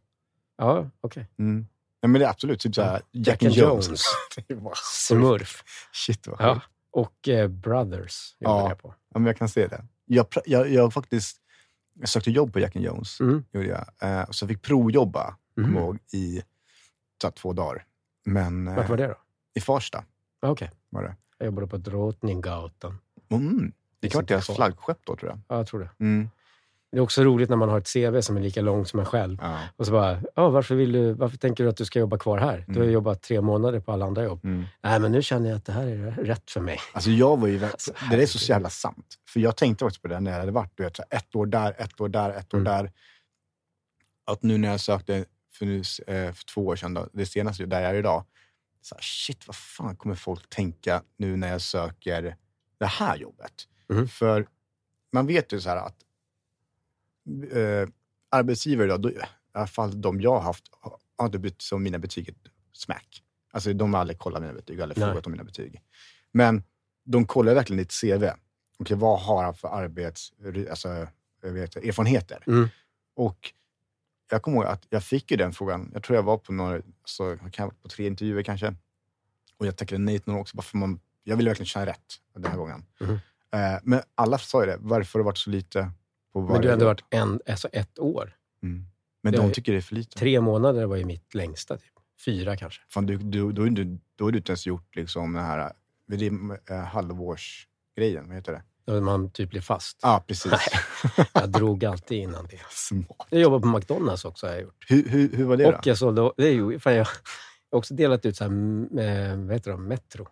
[0.57, 1.27] Ja, okej.
[1.39, 1.67] Mm.
[2.01, 3.87] Ja, men det är absolut typ såhär Jack, and Jones.
[3.87, 4.03] Jones.
[5.07, 5.63] Smurf.
[5.93, 6.61] Shit vad Ja.
[6.91, 8.69] Och eh, Brothers Ja.
[8.69, 8.95] jag på.
[9.13, 9.85] Ja, men jag kan se det.
[10.05, 11.37] Jag, jag, jag faktiskt
[11.93, 13.19] jag sökte jobb på Jack and Jones.
[13.19, 13.43] Mm.
[13.51, 13.85] Gjorde jag.
[14.19, 16.41] Eh, och så fick provjobba, jag ihåg, i
[17.21, 17.85] så två dagar.
[18.25, 19.15] Men eh, Vart var det då?
[19.53, 20.03] i Farsta
[20.41, 20.71] Ah, Okej.
[20.89, 21.15] var det.
[21.37, 22.97] Jag jobbade på Drottninggatan.
[23.29, 23.71] Mm.
[23.99, 24.55] Det kan vara deras kvar.
[24.55, 25.39] flaggskepp då tror jag.
[25.47, 25.89] Ja, jag tror det.
[25.99, 26.29] Mm.
[26.91, 29.05] Det är också roligt när man har ett CV som är lika långt som en
[29.05, 29.37] själv.
[29.41, 29.59] Ja.
[29.75, 32.37] Och så bara, ja, varför, vill du, varför tänker du att du ska jobba kvar
[32.37, 32.65] här?
[32.67, 32.93] Du har ju Mm.
[32.93, 34.45] jobbat tre månader på alla andra jobb.
[34.45, 34.63] Mm.
[34.81, 36.77] Nej, men nu känner jag att det här är rätt för mig.
[36.93, 39.15] Alltså jag var ju, Alltså, det där är så jävla sant.
[39.29, 41.75] För jag tänkte också på det när jag hade varit du vet, ett år där,
[41.77, 42.73] ett år där, ett år Mm.
[42.73, 42.91] där.
[44.25, 45.77] Att nu när jag sökte för, nu,
[46.07, 48.23] eh, för två år sedan, då, det senaste där jag är idag.
[48.81, 52.35] Så här, shit, vad fan kommer folk tänka nu när jag söker
[52.79, 53.53] det här jobbet?
[53.89, 54.07] Mhm.
[54.07, 54.47] För
[55.13, 55.95] man vet ju så här att
[57.51, 57.87] eh,
[58.29, 59.17] arbetsgivare idag, då, i
[59.51, 60.63] alla fall de jag har haft,
[61.17, 62.35] har inte brytt sig om mina betyg ett
[62.73, 63.23] smack.
[63.51, 65.09] Alltså de har aldrig kollat mina betyg, eller Nej.
[65.09, 65.81] frågat om mina betyg.
[66.31, 66.63] Men
[67.03, 68.23] de kollar verkligen ditt CV.
[68.79, 70.33] Okej, vad har han för arbets,
[70.69, 71.07] alltså,
[71.41, 72.43] jag vet, erfarenheter?
[72.47, 72.69] Mm.
[73.15, 73.53] Och
[74.29, 75.91] jag kommer ihåg att jag fick ju den frågan.
[75.93, 78.75] Jag tror jag var på några, så, jag kan på tre intervjuer kanske.
[79.57, 80.57] Och jag tackade nej till några också.
[80.57, 82.85] Bara för man, jag ville verkligen känna rätt den här gången.
[82.99, 83.19] Mhm.
[83.51, 84.77] Eh, men alla sa ju det.
[84.79, 85.91] Varför har det varit så lite
[86.33, 88.35] Men du har ändå varit en, alltså ett år.
[88.63, 88.85] Mm.
[89.23, 90.19] Men Det de är- tycker det är för lite.
[90.19, 91.77] Tre månader var ju mitt längsta.
[91.77, 91.85] Typ.
[92.25, 92.81] Fyra kanske.
[92.89, 95.71] Fan, du, du, då, är du, då har du inte ens gjort liksom den här
[96.07, 98.27] det är, eh, halvårsgrejen.
[98.27, 98.63] Vad heter det?
[98.85, 99.99] När man typ blir fast.
[100.01, 100.51] Ja, precis.
[101.33, 102.59] Jag drog alltid innan det.
[102.69, 103.27] Smart.
[103.29, 104.85] Jag jobbar på McDonalds också har jag gjort.
[104.87, 105.77] Hur, hur, hur var det då?
[105.77, 106.31] Och jag sålde...
[106.37, 108.51] Det är ju, fan, jag har också delat ut så här,
[108.99, 109.87] eh, vad heter de?
[109.87, 110.27] Metro.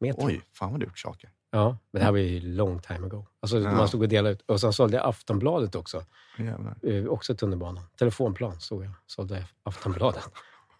[0.00, 0.26] Metro.
[0.26, 1.30] Oj, fan vad du gjort saker.
[1.50, 3.26] Ja, men det här var ju long time ago.
[3.42, 3.72] Alltså, Ja.
[3.72, 4.42] Man stod och delade ut.
[4.46, 6.04] Och sen sålde jag Aftonbladet också.
[6.38, 6.76] Jävlar.
[6.82, 7.84] Eh, också tunnelbanan.
[7.98, 8.92] Telefonplan stod jag.
[9.06, 10.24] Sålde Aftonbladet.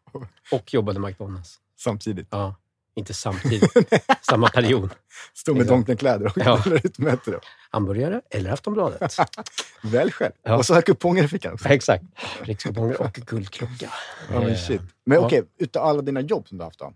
[0.52, 1.60] Och jobbade McDonalds.
[1.78, 2.28] Samtidigt.
[2.30, 2.54] Ja,
[2.94, 3.72] inte samtidigt.
[4.22, 4.90] Samma period.
[5.34, 5.66] Stå med.
[5.66, 6.60] Donken-kläder och Ja.
[6.64, 7.40] delar ut Metro.
[7.70, 9.16] Hamburgare eller Aftonbladet.
[9.82, 10.32] Välj själv.
[10.42, 10.56] Ja.
[10.56, 11.58] Och så jag kuponger i fickan.
[11.64, 12.04] Exakt.
[12.42, 13.90] Rikskuponger och guldklocka.
[14.32, 14.82] Ja, men Eh, shit.
[15.04, 15.26] Men ja.
[15.26, 16.92] okej, utav alla dina jobb som du har haft då,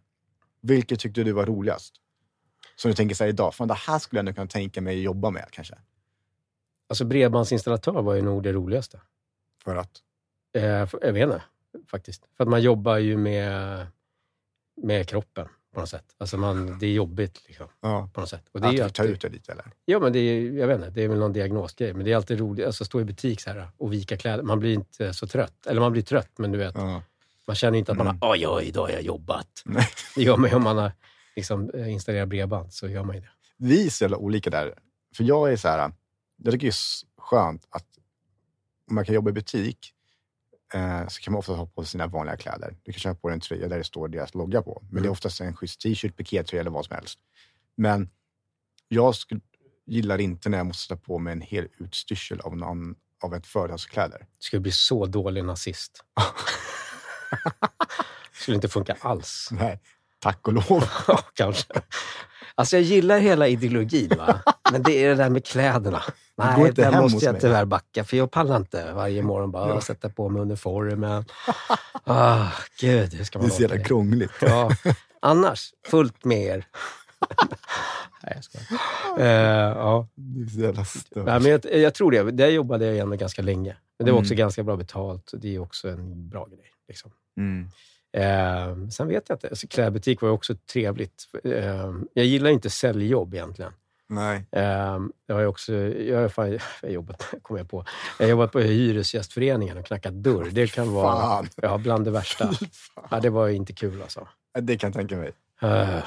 [0.61, 1.94] vilket tyckte du var roligast?
[2.76, 4.96] Som du tänker så här idag, fan det här skulle jag nog kunna tänka mig
[4.96, 5.74] att jobba med kanske.
[6.88, 9.00] Alltså bredbandsinstallatör var ju nog det roligaste.
[9.64, 9.90] För att?
[10.56, 11.42] Eh, för- jag vet inte,
[11.90, 12.22] faktiskt.
[12.37, 13.87] För att man jobbar ju med,
[14.82, 16.04] med kroppen på något sätt.
[16.18, 18.08] Alltså man, det är jobbigt liksom, Ja.
[18.14, 18.44] på något sätt.
[18.52, 19.64] Och det Att alltid, ut det lite eller?
[19.85, 21.94] ja, men det är, jag vet inte, det är väl någon diagnosgrej.
[21.94, 24.42] Men det är alltid roligt alltså, stå i butik så här och vika kläder.
[24.42, 25.66] Man blir inte så trött.
[25.66, 27.02] Eller man blir trött, men du vet, Ja.
[27.46, 28.18] man känner inte att man Mm.
[28.20, 29.62] har oj, oj, idag har jag jobbat.
[29.64, 29.88] Nej.
[30.16, 30.92] Det gör man ju om man har
[31.37, 33.31] liksom, eh, installerat bredband, så gör man ju det.
[33.57, 34.75] Vi är så jävla olika där.
[35.16, 35.92] För jag är så här,
[36.37, 37.87] jag tycker det är skönt att
[38.88, 39.92] om man kan jobba i butik
[40.75, 42.77] eh, så kan man ofta ha på sina vanliga kläder.
[42.83, 44.81] Du kan köpa på dig en tröja där det står deras logga på.
[44.85, 45.12] Men det är Mm.
[45.12, 47.18] oftast en schysst t-shirt, pikétröja eller vad som helst.
[47.77, 48.11] Men
[48.88, 49.40] jag skulle,
[49.87, 53.47] gillar inte när jag måste sätta på mig en hel utstyrsel av, någon, av ett
[53.47, 54.18] företagskläder.
[54.18, 56.05] Du skulle bli så dålig nazist.
[58.33, 59.49] skulle inte funka alls.
[59.53, 59.81] Nej,
[60.22, 60.85] tack och lov.
[61.08, 61.72] Ja, kanske.
[62.54, 64.40] Alltså jag gillar hela ideologin, va?
[64.72, 66.02] men det är det där med kläderna.
[66.37, 67.40] Det Nej, där måste jag mig.
[67.40, 69.80] tyvärr backa, för jag pallar inte varje morgon bara Ja.
[69.80, 71.24] sätta på mig uniformen.
[72.04, 72.48] Ah,
[72.80, 74.32] gud, hur ska Det man är så jävla krångligt.
[74.40, 74.70] Ja.
[75.20, 76.66] Annars, fullt med er.
[78.22, 78.80] Nej, jag skojar.
[79.18, 80.08] Eh, ja.
[80.14, 81.26] Det är så jävla stört.
[81.26, 82.30] Nej, men jag, jag tror det.
[82.30, 83.76] Där jobbade jag ändå ganska länge.
[83.98, 84.38] Men det var också Mm.
[84.38, 85.30] ganska bra betalt.
[85.37, 86.70] Det är också en bra grej.
[86.88, 87.11] Liksom.
[87.37, 87.68] Mm.
[88.12, 89.48] Eh, sen vet jag inte.
[89.48, 91.25] Alltså, klädbutik var också trevligt.
[91.44, 93.72] Eh, jag gillar inte säljjobb egentligen.
[94.09, 94.44] Nej.
[94.53, 97.85] Eh, jag har också, jag har fan, jag jobbat, kom jag på,
[98.18, 100.48] jag har jobbat på Hyresgästföreningen och knackat dörr.
[100.53, 101.48] Det kan vara Fan.
[101.57, 102.51] ja, bland det värsta.
[103.11, 104.29] Ja, det var ju inte kul alltså.
[104.61, 105.33] Det kan jag tänka mig.
[105.62, 106.03] Eh,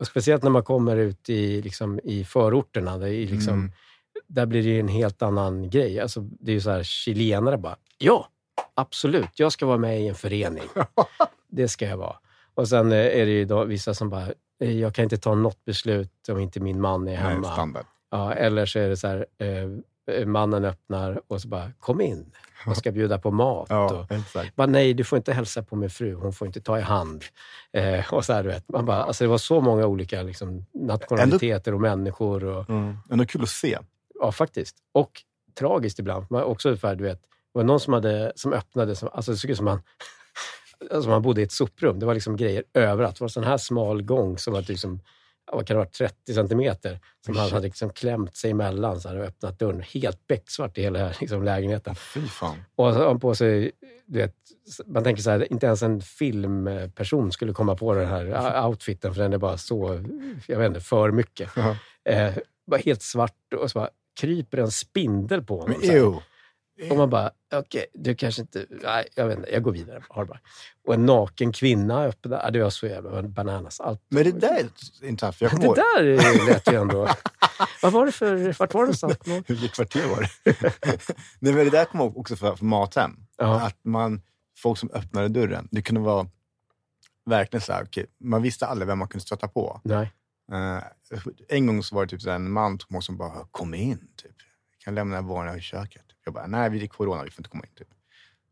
[0.00, 2.98] och speciellt när man kommer ut i, liksom, i förorterna.
[2.98, 3.72] Där, i, liksom, Mm.
[4.26, 6.00] där blir det en helt annan grej.
[6.00, 8.28] Alltså, det är ju så här, chilenare bara, ja,
[8.74, 10.64] absolut, jag ska vara med i en förening.
[11.48, 12.16] Det ska jag vara.
[12.54, 14.26] Och sen eh, är det ju då vissa som bara,
[14.60, 17.52] eh, jag kan inte ta något beslut om inte min man är Nej, hemma.
[17.52, 17.86] standard.
[18.10, 22.32] Ja, eller så är det så här, eh, mannen öppnar och så bara, kom in
[22.66, 23.66] och ska bjuda på mat.
[23.70, 24.56] Ja, Och, exakt.
[24.56, 26.14] bara, nej, du får inte hälsa på min fru.
[26.14, 27.24] Hon får inte ta i hand.
[27.72, 28.68] Eh, och så här, du vet.
[28.68, 32.44] Man bara, alltså, det var så många olika liksom, nationaliteter och människor.
[32.44, 32.96] Och, Mm.
[33.10, 33.78] Ändå kul att se.
[34.20, 34.76] ja, faktiskt.
[34.92, 35.10] Och
[35.58, 36.26] tragiskt ibland.
[36.30, 37.20] Man, också för, du vet,
[37.54, 39.82] det var någon som, hade, som öppnade, som, alltså det såg ut som man,
[40.90, 41.98] alltså man bodde i ett soprum.
[41.98, 43.16] Det var liksom grejer överallt.
[43.16, 45.00] Det var en sån här smal gång som var liksom,
[45.46, 47.00] ja, vad kan det ha varit, 30 centimeter.
[47.24, 49.82] Som han hade liksom klämt sig emellan så här, och öppnat dörren.
[49.82, 51.94] Helt becksvart i hela liksom, lägenheten.
[51.94, 52.56] Fy fan.
[52.76, 53.72] Och så har han på sig,
[54.06, 54.34] du vet,
[54.86, 59.22] man tänker så här, inte ens en filmperson skulle komma på den här outfiten för
[59.22, 60.04] den är bara så,
[60.46, 61.50] jag vet inte, för mycket.
[61.56, 61.76] Ja.
[62.12, 62.34] Eh,
[62.66, 63.90] bara helt svart och så bara
[64.20, 65.80] kryper en spindel på honom.
[66.76, 66.90] Ew.
[66.90, 68.66] Och man bara, okej, du kanske inte...
[68.70, 70.04] Nej, jag vet inte, jag går vidare.
[70.08, 70.40] Har bara.
[70.86, 72.50] Och en naken kvinna öppnade.
[72.50, 73.80] Det var så jävla bananas.
[73.80, 74.02] Allt.
[74.08, 75.36] Men det där är intressant.
[75.36, 77.08] För jag kommer Det ihåg, där lät ju ändå...
[77.82, 78.58] Vad var det för...
[78.58, 79.16] Vart var det någonstans?
[79.46, 80.28] Vilket kvarter var det?
[81.38, 83.16] Nej, men det där kommer jag också för, för Mathem.
[83.36, 83.60] Ja.
[83.60, 84.22] Att man,
[84.58, 86.26] folk som öppnade dörren, det kunde vara
[87.26, 89.80] verkligen så här, okej, man visste aldrig vem man kunde stöta på.
[89.84, 90.12] Nej.
[90.52, 90.82] Eh,
[91.48, 94.36] en gång så var det typ så en man som bara, kom in, typ.
[94.70, 96.03] Vi kan lämna varorna i köket.
[96.24, 97.74] Jag bara, nej, vi är corona, vi får inte komma in.
[97.74, 97.88] Typ.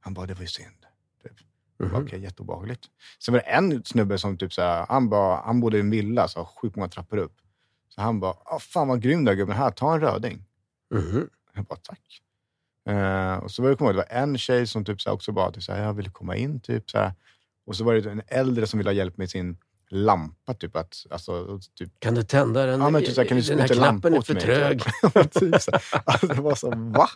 [0.01, 0.87] Han bara, det var ju synd.
[1.23, 1.33] Typ.
[1.79, 2.03] Bara, Mhm.
[2.07, 2.85] Okej, jätteobehagligt.
[3.19, 5.91] Sen var det en snubbe som typ så här, han, bara, han bodde i en
[5.91, 7.37] villa, så sjukt många trappor upp.
[7.89, 10.45] Så han bara, ah, fan vad grym du är gubben, här, ta en röding.
[10.95, 11.29] Mhm.
[11.55, 12.23] Jag bara, tack.
[12.89, 15.53] Eh, och så var det, ihåg, det var en tjej som typ så också bara,
[15.53, 16.61] typ så här, jag ville komma in.
[16.61, 17.13] Typ, så här.
[17.67, 19.59] Och så var det en äldre som ville ha hjälp med sin
[19.93, 20.55] lampa.
[20.55, 22.81] Typ, att, alltså, typ, Kan du tända den?
[22.81, 24.43] Ja, men typ så här, kan du den här knappen är för mig?
[24.43, 24.83] trög.
[25.31, 25.55] typ.
[26.05, 27.09] Alltså, det var så, va?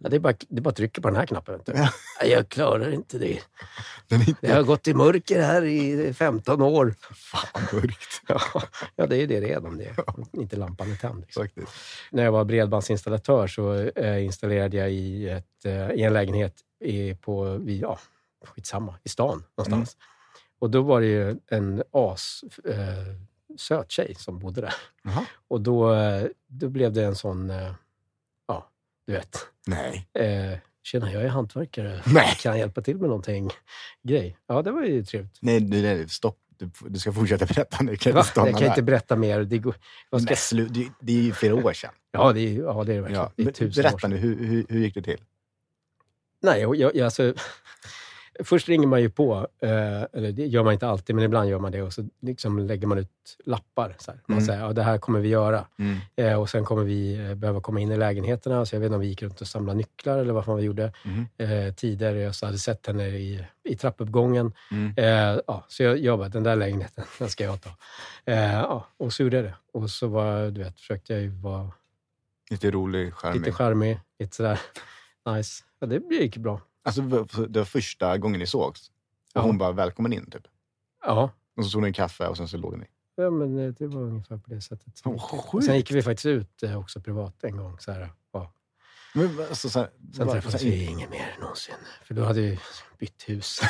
[0.00, 1.60] Ja, det, är bara, det är bara trycka på den här knappen.
[1.66, 1.88] Ja.
[2.24, 3.40] Jag klarar inte det.
[4.08, 6.94] Den inte Det har gått i mörker här i 15 år.
[7.14, 8.22] fan mörkt.
[8.28, 8.40] Ja,
[8.96, 9.94] ja det är det om det
[10.32, 11.20] inte lampan är tänd.
[11.20, 11.48] Liksom.
[12.10, 16.54] När jag var bredbandsinstallatör så eh, installerade jag i, ett, eh, i en lägenhet
[16.84, 17.98] i, på, ja,
[18.44, 19.96] skitsamma, i stan någonstans.
[20.60, 22.76] Och då var det ju en as, eh,
[23.58, 24.74] söt tjej som bodde där.
[25.02, 25.26] Jaha.
[25.48, 27.72] Och då, eh, då blev det en sån, eh,
[28.48, 28.70] ja,
[29.06, 29.36] du vet.
[29.66, 30.08] Nej.
[30.14, 32.02] Eh, Tjena, jag är hantverkare.
[32.06, 32.36] Nej.
[32.42, 33.50] Kan jag hjälpa till med någonting?
[34.02, 34.38] Grej.
[34.46, 35.38] Ja, det var ju trevligt.
[35.40, 36.38] Nej, nej, nej stopp.
[36.58, 37.96] Du, du ska fortsätta berätta nu.
[37.96, 38.20] Kan Va?
[38.20, 38.82] inte Jag kan inte där.
[38.82, 39.40] berätta mer.
[39.40, 41.90] Det, går, ska, Nej, slu, det, det är ju flera år sedan.
[42.10, 43.22] ja, det är, ja, det är det verkligen.
[43.22, 43.32] Ja.
[43.36, 44.10] Det är tusen år berätta sedan.
[44.10, 45.20] nu, hur, hur, hur gick det till?
[46.42, 47.34] Nej, jag, jag, alltså,
[48.44, 51.58] först ringer man ju på, eh, eller det gör man inte alltid, men ibland gör
[51.58, 53.08] man det och så liksom lägger man ut
[53.44, 53.96] lappar.
[53.98, 54.20] Så här.
[54.26, 54.46] Man Mm.
[54.46, 55.66] säger, ja, det här kommer vi göra.
[55.78, 55.96] Mm.
[56.16, 58.66] Eh, och sen kommer vi eh, behöva komma in i lägenheterna.
[58.66, 60.62] Så jag vet inte om vi gick runt och samlade nycklar eller vad fan vi
[60.62, 60.92] gjorde.
[61.38, 64.52] Eh, tidigare jag hade sett henne i, i trappuppgången.
[64.70, 64.92] Mm.
[65.46, 67.70] Ja, så jag, jag bara, den där lägenheten, den ska jag ta.
[68.24, 69.54] Ja, och så gjorde jag det.
[69.72, 71.70] Och så var, du vet, försökte jag ju vara
[72.50, 73.38] Lite rolig, charmig.
[73.38, 74.60] lite charmig, lite sådär
[75.36, 75.64] nice.
[75.78, 76.60] Ja, det gick bra.
[76.84, 77.02] Alltså,
[77.48, 78.88] det var- första gången ni sågs.
[78.88, 78.92] Och
[79.34, 79.40] Ja.
[79.40, 80.42] hon bara, välkommen in, typ.
[81.04, 82.86] Ja, Och så tog ni en kaffe och sen så låg ni.
[83.16, 85.02] Ja, men eh, det var ungefär på det sättet.
[85.50, 85.66] sjukt.
[85.66, 87.78] Sen gick vi faktiskt ut eh, också privat en gång.
[87.78, 88.52] Så här, ja.
[89.14, 91.74] Men, alltså, så här, Sen bara- träffades så här, vi inget mer någonsin.
[92.04, 92.58] För då hade vi
[92.98, 93.60] bytt hus.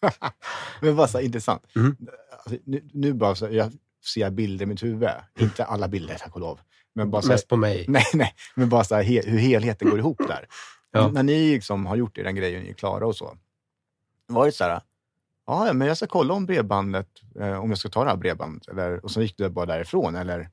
[0.80, 1.62] Men bara så här, intressant.
[1.76, 1.96] Mm.
[2.32, 3.72] Alltså, nu, nu bara så jag
[4.04, 5.08] ser bilder i mitt huvud.
[5.38, 6.60] Inte alla bilder, tack och lov.
[6.94, 7.84] Men bara så Mest på mig.
[7.88, 10.46] nej, nej, men bara så här, hur helheten går ihop där.
[10.96, 11.08] Ja.
[11.10, 13.36] När ni liksom har gjort er den grejen, ni är klara och så.
[14.26, 14.80] Var det så här,
[15.46, 17.08] ja, men jag ska kolla om bredbandet,
[17.40, 18.68] eh, om jag ska ta det här bredbandet.
[18.68, 20.50] Eller, och så gick du bara därifrån, eller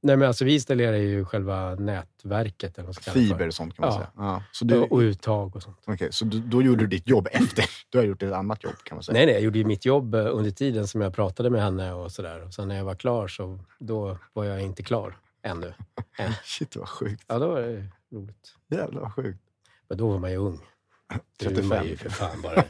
[0.00, 2.78] Nej, men alltså, vi installerar ju själva nätverket.
[2.78, 3.98] Eller vad ska fiber och sånt kan man Ja.
[3.98, 4.10] säga.
[4.16, 4.42] Ja.
[4.52, 5.78] Så, du, Och uttag och sånt.
[5.86, 7.64] okej, så du, då gjorde du ditt jobb efter.
[7.88, 9.12] Du har gjort ett annat jobb kan man säga.
[9.14, 11.92] Nej, nej, jag gjorde ju mitt jobb eh, under tiden som jag pratade med henne
[11.92, 12.44] och sådär.
[12.46, 15.74] Och sen när jag var klar så då var jag inte klar ännu.
[16.18, 16.32] Än.
[16.44, 17.24] Shit vad sjukt.
[17.26, 18.54] Ja, då var det roligt.
[18.70, 19.40] Jävlar vad sjukt.
[19.88, 20.60] Men då var man ju ung.
[21.40, 21.86] Nu är man 35.
[21.86, 22.64] ju för fan bara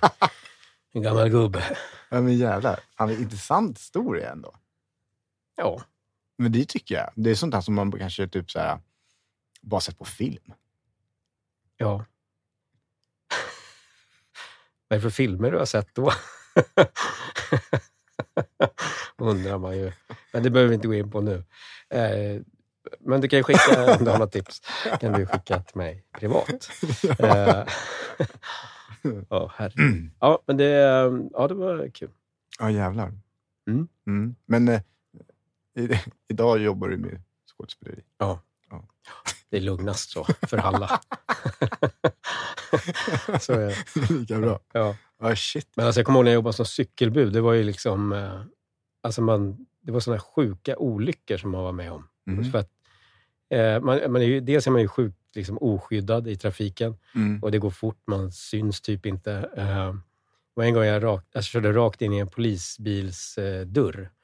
[0.92, 1.76] en gammal gubbe.
[2.10, 2.80] Ja men jävlar.
[2.94, 4.56] Han är intressant historia ändå.
[5.56, 5.82] Ja,
[6.38, 7.10] Men det tycker jag.
[7.14, 8.80] Det är sånt här som man kanske typ så här,
[9.62, 10.52] bara sett på film.
[11.76, 11.88] Ja.
[14.88, 16.12] Vad är det för filmer du har sett då?
[19.16, 19.92] Undrar man ju.
[20.32, 21.44] Men det behöver vi inte gå in på nu.
[21.90, 22.42] Eh,
[23.00, 24.62] Men du kan ju skicka, om du har något tips,
[25.00, 26.70] kan du skicka till mig privat.
[27.18, 27.64] Eh,
[29.28, 29.72] Ja, herre.
[30.20, 30.64] Ja, men det,
[31.32, 32.10] ja, det var kul.
[32.58, 33.12] Ja jävlar.
[33.70, 33.88] Mm.
[34.06, 34.34] Mm.
[34.46, 34.80] Men eh,
[35.78, 38.02] i, idag jobbar du med skådespeleri.
[39.50, 41.00] Det är lugnast så, för alla.
[43.40, 44.10] så, är det.
[44.10, 44.60] Lika bra.
[44.72, 44.96] ja.
[45.20, 45.68] Ja shit.
[45.74, 47.32] Men alltså, jag kommer ihåg när jag jobbade som cykelbud.
[47.32, 48.12] Det var ju liksom...
[48.12, 48.42] Eh,
[49.02, 52.08] alltså man, det var sådana sjuka olyckor som man var med om.
[52.26, 52.44] Mm.
[52.52, 52.70] För att,
[53.50, 57.42] eh, man, man är ju, dels är man ju sjukt liksom, oskyddad i trafiken Mm.
[57.42, 58.02] och det går fort.
[58.06, 59.50] Man syns typ inte.
[59.56, 59.94] Eh,
[60.54, 63.66] var en gång jag, rak, jag körde rakt in i en polisbils eh.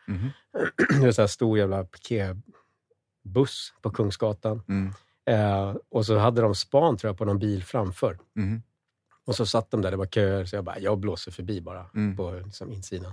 [0.06, 0.30] Mhm.
[0.88, 4.62] Det var en sån här stor jävla piketbuss på Kungsgatan.
[4.68, 4.92] Mm.
[5.26, 8.18] Eh, och så hade de span tror jag, på någon bil framför.
[8.34, 8.62] Mhm.
[9.26, 11.86] Och så satt de där, det var köer, så jag bara, jag blåser förbi bara
[11.94, 12.16] Mm.
[12.16, 13.12] på liksom, insidan.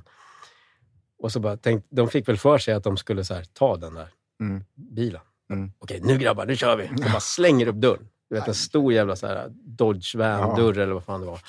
[1.20, 3.78] Och så bara tänkte, de fick väl för sig att de skulle så här, ta
[3.78, 4.08] den där
[4.40, 4.64] Mm.
[4.76, 5.22] bilen.
[5.52, 5.72] Mm.
[5.80, 6.88] Okej, nu grabbar, nu kör vi!
[6.88, 8.08] Så bara slänger upp dörren.
[8.30, 11.40] Du vet en stor jävla så här, Dodge van-dörr eller vad fan det var.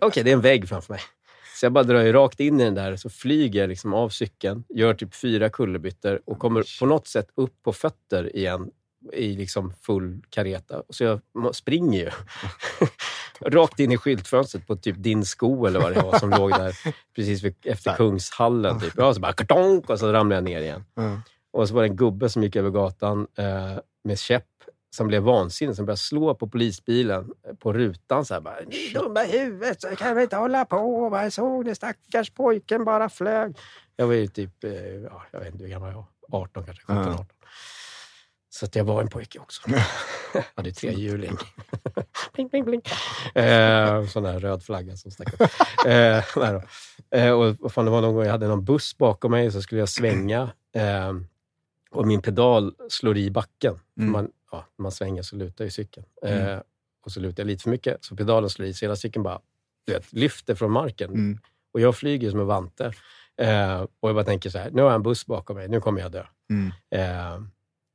[0.00, 1.00] Okej, det är en vägg framför mig.
[1.56, 4.08] Så jag bara drar ju rakt in i den där, så flyger jag liksom av
[4.08, 8.70] cykeln, gör typ fyra kullerbyttor och kommer på något sätt upp på fötter igen
[9.12, 10.82] i liksom full kareta.
[10.90, 11.20] Så jag
[11.52, 12.10] springer ju.
[13.40, 16.78] Rakt in i skyltfönstret på typ din sko eller vad det var som låg där
[17.16, 17.94] precis vid, efter.
[17.94, 18.80] Kungshallen.
[18.80, 18.92] Typ.
[18.96, 20.84] Ja, så bara kartonk och så ramlade jag ner igen.
[20.94, 21.20] Ja.
[21.52, 24.44] Och så var det en gubbe som gick över gatan eh, med käpp
[24.96, 28.24] som blev vansinnig, som började slå på polisbilen eh, på rutan.
[28.24, 31.10] Så här, bara, Ni dumma huvudet, så kan vi inte hålla på.
[31.10, 33.56] Bara, Jag såg det, stackars pojken bara flög.
[33.96, 36.82] Jag var ju typ, eh, ja, jag vet inte hur gammal jag var, 18 kanske,
[36.82, 37.12] 17, Ja.
[37.12, 37.26] 18.
[38.50, 39.62] Så att jag var en pojke också.
[40.34, 41.36] Jag hade trehjuling.
[42.34, 42.82] pling, pling, pling.
[43.34, 45.50] Eh, sån där röd flagga som stack upp.
[45.86, 46.18] Eh.
[47.10, 49.78] Eh, och fan, det var någon gång jag hade någon buss bakom mig så skulle
[49.80, 50.42] jag svänga.
[50.74, 51.12] Eh,
[51.92, 53.78] och min pedal slår i backen.
[53.98, 54.12] Mm.
[54.12, 56.06] Man, ja, när man svänger så lutar ju cykeln.
[56.22, 56.62] Eh, Mm.
[57.04, 58.74] och så lutar jag lite för mycket, så pedalen slår i.
[58.74, 59.40] Så hela cykeln bara
[59.86, 61.10] du vet, lyfter från marken.
[61.10, 61.38] Mm.
[61.72, 62.92] Och jag flyger som en vante.
[63.36, 65.80] Eh, och jag bara tänker så här, nu har jag en buss bakom mig, nu
[65.80, 66.24] kommer jag dö.
[66.50, 66.72] Mm.
[66.90, 67.42] Eh,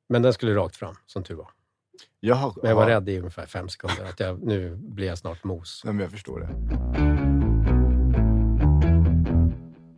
[0.09, 1.49] men den skulle rakt fram, som tur var.
[2.19, 2.95] Jag, har, Men jag var ja.
[2.95, 5.81] rädd i ungefär fem sekunder att jag, nu blir jag snart mos.
[5.85, 6.49] Nej, men jag förstår det.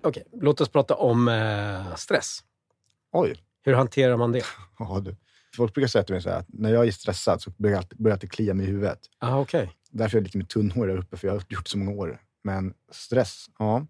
[0.04, 2.40] Okej, låt oss prata om eh, stress.
[3.12, 3.36] Oj.
[3.62, 4.44] Hur hanterar man det?
[4.80, 5.16] Ja, du.
[5.56, 8.12] Folk brukar säga till mig så här, att när jag är stressad så börjar jag
[8.12, 9.00] alltid, klia mig i huvudet.
[9.20, 9.72] Ah, Okej.
[9.92, 11.92] Därför är jag lite med tunnhår där uppe, för jag har gjort det så många
[11.92, 12.22] år.
[12.44, 13.88] Men stress, ja.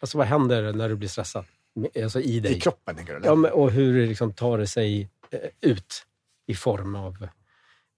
[0.00, 1.44] Alltså vad händer när du blir stressad?
[2.02, 2.56] Alltså i dig.
[2.56, 3.16] I kroppen tänker du?
[3.18, 3.28] eller?
[3.28, 6.06] Ja, men, och hur det liksom tar det sig eh, ut
[6.46, 7.28] i form av...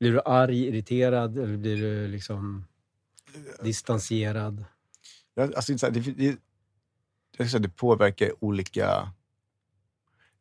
[0.00, 2.64] Blir du arg, irriterad eller blir du liksom
[3.62, 4.64] distanserad?
[5.34, 6.36] Ja, alltså, det, det,
[7.38, 9.12] det, det påverkar olika...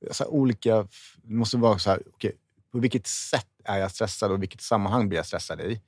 [0.07, 0.87] Alltså, olika
[1.23, 2.35] det måste vara så här, okej,
[2.71, 5.81] på vilket sätt är jag stressad och vilket sammanhang blir jag stressad i?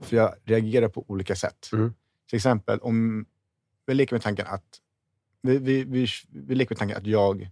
[0.00, 1.70] För jag reagerar på olika sätt.
[1.72, 1.94] Mm.
[2.28, 3.26] Till exempel om
[3.86, 4.80] vi leker med tanken att
[5.42, 7.50] vi, vi, vi, vi leker med tanken att jag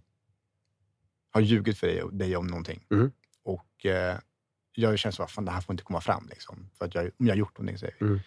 [1.31, 2.85] har ljugit för dig, dig om någonting.
[2.89, 3.11] Mm.
[3.43, 4.17] Och eh,
[4.73, 6.27] jag känner så att det här får inte komma fram.
[6.29, 8.05] Liksom, för att jag, om jag har gjort någonting, säger vi.
[8.05, 8.19] Mm.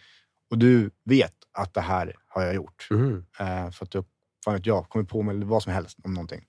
[0.50, 2.88] Och du vet att det här har jag gjort.
[2.90, 3.24] Mm.
[3.38, 4.04] Eh, för att du
[4.44, 6.46] fan vet jag, kommer på mig eller vad som helst om någonting.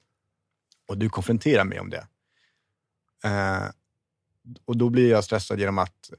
[0.92, 2.08] Och du konfronterar mig om det.
[3.24, 3.70] Eh,
[4.66, 6.12] och då blir jag stressad genom att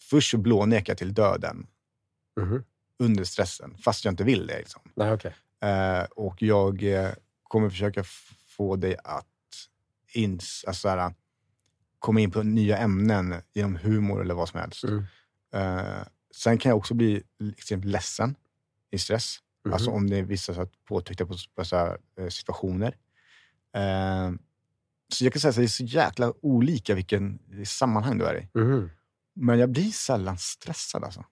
[0.00, 1.66] först så blånekar jag till döden
[2.40, 2.64] Mhm.
[2.98, 4.58] under stressen, fast jag inte vill det.
[4.58, 4.82] Liksom.
[4.94, 5.34] Nej, okej.
[5.62, 7.10] Eh, och jag eh,
[7.42, 8.04] kommer försöka
[8.56, 9.26] få dig att
[10.12, 11.14] ins, alltså, så här,
[11.98, 14.84] komma in på nya ämnen genom humor eller vad som helst.
[14.84, 15.04] Mm.
[15.54, 16.02] Eh,
[16.34, 17.22] sen kan jag också bli
[17.56, 18.34] extremt ledsen
[18.90, 19.38] i stress.
[19.64, 19.72] Mhm.
[19.74, 22.96] Alltså om det är vissa så påtryckta på, på så här, eh, situationer.
[23.76, 24.32] Eh,
[25.12, 28.48] så jag kan säga att det är så jäkla olika vilken sammanhang du är i.
[28.58, 28.90] Mhm.
[29.34, 31.24] Men jag blir sällan stressad alltså.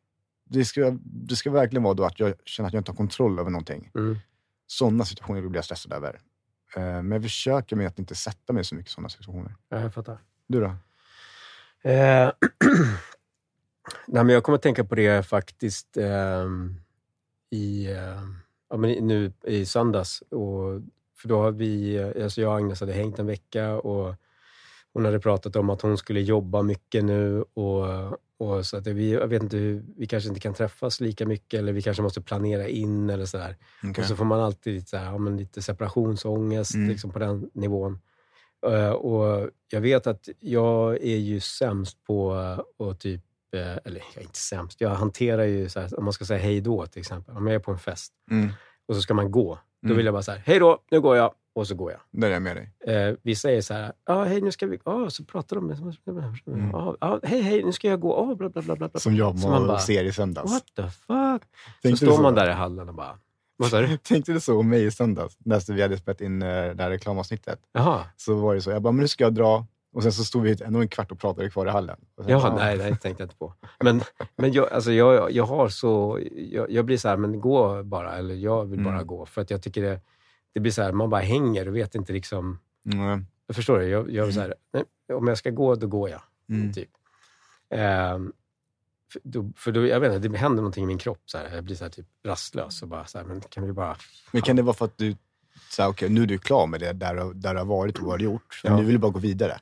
[0.44, 3.38] Det ska, det ska verkligen vara då att jag känner att jag inte har kontroll
[3.38, 3.90] över någonting.
[3.94, 4.18] Mm.
[4.66, 6.20] Sådana situationer blir jag stressad över.
[6.76, 9.54] Eh, men jag försöker med att inte sätta mig i så mycket sådana situationer.
[9.68, 10.18] Ja, jag fattar.
[10.46, 10.66] Du då?
[11.90, 12.32] Eh,
[14.06, 16.80] Nej, men jag kommer att tänka på det faktiskt ehm,
[17.50, 18.22] i, eh,
[18.70, 20.20] ja, men i- nu i söndags.
[20.20, 20.82] Och,
[21.24, 24.14] för då har vi, alltså jag och Agnes hade hängt en vecka och
[24.92, 27.44] hon hade pratat om att hon skulle jobba mycket nu.
[27.54, 27.84] Och,
[28.38, 31.58] och så att vi, jag vet inte, hur, vi kanske inte kan träffas lika mycket
[31.58, 33.56] eller vi kanske måste planera in eller sådär.
[34.02, 36.88] Och så får man alltid lite, så här, ja, men lite separationsångest Mm.
[36.88, 37.98] liksom på den nivån.
[38.66, 42.32] Eh, och jag vet att jag är ju sämst på
[42.78, 43.22] att typ,
[43.54, 46.38] eh, eller jag är inte sämst, jag hanterar ju så här, om man ska säga
[46.42, 47.36] hej då till exempel.
[47.36, 48.48] Om jag är på en fest Mm.
[48.88, 49.58] och så ska man gå.
[49.84, 49.96] Då Mm.
[49.96, 51.32] vill jag bara så här, hej då, nu går jag.
[51.54, 52.00] Och så går jag.
[52.10, 52.94] Där är jag med dig.
[52.96, 55.70] Eh, vissa är så här, ja hej nu ska vi, ja så pratar de.
[56.46, 56.70] Mm.
[56.72, 58.76] Ja, ja, hej hej nu ska jag gå, oh, bla bla bla.
[58.76, 58.90] bla.
[58.94, 60.52] Som jag Så man bara, ser i söndags.
[60.52, 60.96] What the fuck?
[61.06, 63.18] Så Tänkte du står man där i hallen och bara,
[63.56, 63.96] vad sa du?
[64.02, 65.36] Tänkte du så om mig i söndags?
[65.38, 67.58] När vi hade spelat in eh, det här reklamavsnittet.
[67.72, 68.70] Jaha, Så var det så.
[68.70, 69.66] Jag bara, men nu ska jag dra.
[69.94, 71.96] Och sen så stod vi ändå en kvart och pratade kvar i hallen.
[72.16, 72.54] Sen, Jaha, ja.
[72.56, 73.54] nej, det tänkte jag inte på.
[73.80, 74.00] Men,
[74.36, 76.20] men jag, alltså jag, jag har så...
[76.36, 78.16] Jag, jag blir så här, men gå bara.
[78.16, 79.06] Eller jag vill bara Mm.
[79.06, 79.26] gå.
[79.26, 80.00] För att jag tycker det,
[80.52, 82.58] det blir så här, man bara hänger och vet inte liksom...
[82.92, 83.26] Mm.
[83.46, 83.88] Jag förstår det.
[83.88, 86.20] Jag, jag är så här, nej, om jag ska gå, då går jag.
[86.48, 86.72] Mm.
[86.72, 86.90] Typ.
[87.70, 88.32] Ehm,
[89.12, 91.22] för då, för då, jag vet inte, det händer någonting i min kropp.
[91.24, 93.72] Så här, jag blir så här, typ rastlös och bara så här, men kan vi
[93.72, 93.96] bara...
[94.32, 95.16] Men kan det vara för att du,
[95.70, 97.98] så här, okej, nu är du klar med det där, du- där du har varit
[97.98, 98.60] och vad du har gjort.
[98.64, 98.78] Men Ja.
[98.78, 99.58] nu vill du bara gå vidare.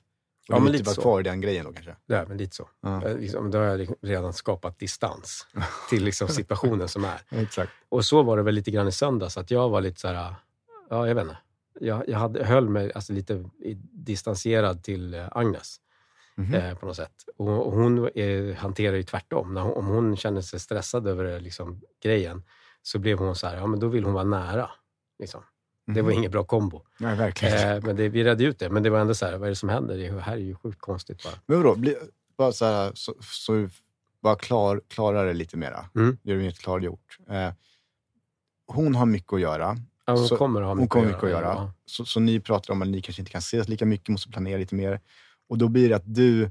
[0.49, 1.03] Ja, men vill lite vara så.
[1.03, 1.97] kvar i den grejen då kanske?
[2.07, 2.68] Ja, men lite så.
[2.80, 3.09] Ja.
[3.09, 5.47] Jag, liksom, då har jag liksom redan skapat distans
[5.90, 7.20] till liksom situationen som är.
[7.30, 7.72] Exakt.
[7.88, 10.34] Och så var det väl lite grann i söndags, att jag var lite så här,
[10.90, 11.36] ja jag vet inte.
[11.80, 13.45] Jag, jag hade, höll mig alltså, lite
[13.93, 15.78] distanserad till eh, Agnes
[16.34, 16.55] Mhm.
[16.55, 17.12] eh, på något sätt.
[17.36, 19.55] Och, och hon eh, hanterar ju tvärtom.
[19.55, 22.43] När hon, om hon känner sig stressad över liksom, grejen
[22.82, 24.70] så blev hon så här, ja men då vill hon vara nära.
[25.18, 25.43] Liksom.
[25.87, 26.18] Det var Mhm.
[26.18, 26.83] ingen bra kombo.
[26.99, 27.76] Nej, verkligen.
[27.76, 28.70] Eh, men det, vi redde ut det.
[28.70, 29.97] Men det var ändå så här, vad är det som händer?
[29.99, 31.35] Det här är ju sjukt konstigt bara.
[31.47, 31.97] Men vadå, bli,
[32.39, 33.68] bara så, här, så, så
[34.22, 35.85] bara klar, klara det lite mera.
[35.95, 36.18] Mm.
[36.22, 37.18] Det mer klargjort.
[37.30, 37.51] Eh,
[38.66, 39.76] hon har mycket att göra.
[40.07, 41.47] Ja, hon Så- kommer att ha Hon mycket kommer mycket att göra.
[41.47, 41.72] Ja.
[41.87, 44.59] Så, så ni pratar om att ni kanske inte kan ses lika mycket, måste planera
[44.59, 45.01] lite mer.
[45.49, 46.51] Och då blir det att du,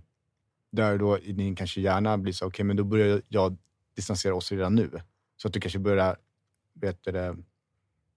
[0.72, 3.58] där då i din kanske hjärna blir så, okej men då börjar jag
[3.96, 5.02] distansera oss redan nu.
[5.38, 6.18] Så att du kanske börjar,
[6.74, 7.12] vet du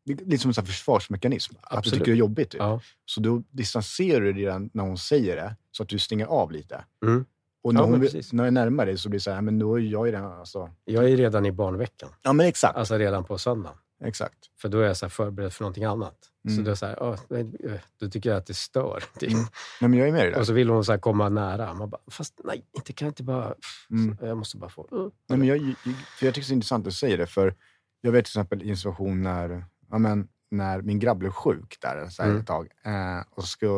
[0.04, 1.54] det, är lite som en sån försvarsmekanism.
[1.60, 1.98] Att du Absolut.
[2.00, 2.50] tycker det är jobbigt.
[2.50, 2.58] Typ.
[2.60, 2.80] Ja.
[3.04, 6.52] Så då distanserar du dig redan när hon säger det, så att du stänger av
[6.52, 6.84] lite.
[7.06, 7.24] Mm.
[7.62, 9.74] Och när, Ja, hon, när jag närmar dig så blir det så här, men då
[9.78, 10.70] är jag den, alltså.
[10.84, 12.08] Jag är redan i barnveckan.
[12.22, 12.76] Ja men exakt.
[12.76, 13.78] Alltså redan på söndagen.
[14.04, 14.38] exakt.
[14.60, 16.16] För då är jag så förberedd för någonting annat.
[16.48, 16.64] Så Mm.
[16.64, 19.04] då, är så här, "Åh, nej, eh, då tycker jag att det stör.
[19.18, 19.30] Typ.
[19.32, 19.44] Mm.
[19.80, 20.36] Nej men jag är med i det.
[20.40, 21.74] Och så vill hon så komma nära.
[21.74, 23.54] Man bara, fast nej, inte kan jag inte bara...
[23.90, 24.16] Mm.
[24.20, 25.10] Jag måste bara få...
[25.28, 25.74] Nej, men jag,
[26.18, 27.54] för jag tycker det är intressant att du säger det, för
[28.00, 29.64] jag vet till exempel i en situation när,
[29.98, 32.40] men, när min grabb blev sjuk där så här, Mm.
[32.40, 32.68] ett tag.
[32.84, 33.70] Eh, och så skulle,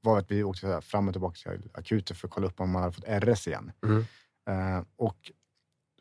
[0.00, 2.70] var att vi åkte här, fram och tillbaka till akuten för att kolla upp om
[2.70, 3.72] man hade fått RS igen.
[3.84, 4.04] Mm.
[4.48, 5.16] Eh, och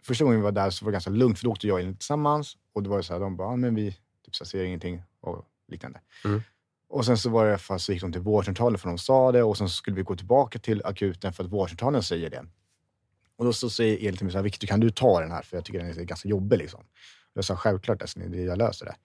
[0.04, 1.96] första gången vi var där så var det ganska lugnt, för då åkte jag in
[1.98, 3.92] tillsammans och det var så här, de bara, ja, men vi
[4.26, 6.00] typ, så ser ingenting och liknande.
[6.26, 6.42] Mm.
[6.90, 9.44] Och sen så var det fast så gick de till vårdcentralen för de sa det
[9.44, 12.46] och sen så skulle vi gå tillbaka till akuten för att vårdcentralen säger det.
[13.36, 15.42] Och då så säger Elin till mig så här, Victor kan du ta den här?
[15.42, 16.84] För jag tycker den är ganska jobbig liksom.
[17.34, 18.96] Jag sa självklart, det- jag löser det.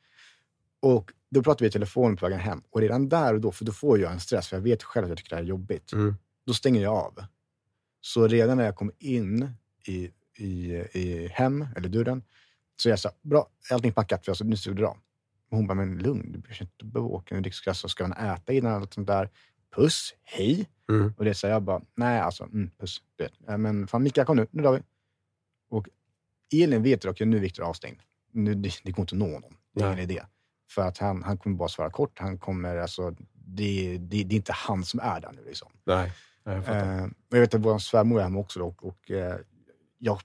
[0.80, 2.62] Och då pratade vi i telefon på vägen hem.
[2.70, 5.04] Och redan där och då, för då får jag en stress, för jag vet själv
[5.04, 5.92] att jag tycker det här är jobbigt.
[5.92, 6.16] Mm.
[6.46, 7.24] Då stänger jag av.
[8.00, 9.50] Så redan när jag kom in
[9.86, 12.22] i, i, i hem, eller dörren,
[12.76, 14.96] så jag sa, bra, är allting packat, för sa, nu ska vi dra.
[15.50, 18.72] Hon bara, men lugn, du behöver inte behöva åka dricksglass och ska man äta innan
[18.82, 19.30] allt sånt där.
[19.76, 20.68] Puss, hej.
[20.90, 21.14] Mm.
[21.18, 23.02] Och det sa jag bara, nej alltså, mm, puss.
[23.46, 24.82] "Ja, Men fan Mikael, kom nu, nu drar vi.
[25.70, 25.88] Och
[26.54, 28.00] Elin vet okej, nu är Viktor avstängd.
[28.32, 29.56] Nu, det, det går inte att nå honom.
[29.74, 30.22] Det är ingen idé.
[30.70, 32.18] För att han, han kommer bara svara kort.
[32.18, 33.10] Han kommer, alltså,
[33.46, 35.44] det, det, det är inte han som är där nu.
[35.46, 35.68] Liksom.
[35.86, 36.12] Nej,
[36.44, 36.98] jag fattar.
[36.98, 38.58] Eh, jag vet att vår svärmor är hemma också.
[38.58, 39.36] Då, och, och, eh,
[39.98, 40.20] jag,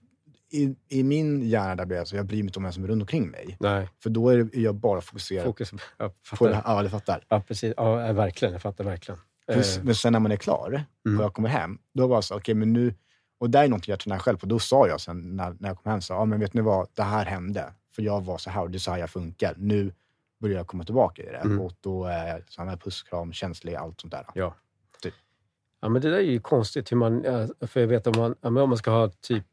[0.51, 2.83] i, I min hjärna där blir jag så, jag bryr mig inte om vem som
[2.83, 3.57] är runt omkring mig.
[3.59, 5.71] Nej, För då är, det- jag bara fokuserad fokus.
[5.97, 6.49] Jag på fattar.
[6.49, 6.63] det här.
[6.65, 7.23] Ja, du fattar.
[7.29, 7.73] Ja, precis.
[7.77, 8.51] Ja, verkligen.
[8.51, 9.19] Jag fattar verkligen.
[9.51, 11.19] Plus, Eh, men sen när man är klar Mm.
[11.19, 12.95] och jag kommer hem, då var jag så, okej men nu,
[13.39, 14.45] och det är någonting jag tränar själv på.
[14.45, 16.87] Då sa jag sen när, när jag kom hem, så, ja men vet ni vad,
[16.93, 17.73] det här hände.
[17.95, 19.53] För jag var så här och det är så här jag funkar.
[19.57, 19.93] Nu
[20.41, 21.37] börjar jag komma tillbaka i det.
[21.37, 21.61] Mm.
[21.61, 24.25] Och då är så här puss, kram, känslig, allt sånt där.
[24.33, 24.55] Ja.
[25.01, 25.13] Typ.
[25.81, 27.23] Ja, men det där är ju konstigt hur man...
[27.67, 29.45] För jag vet om man, om man ska ha typ...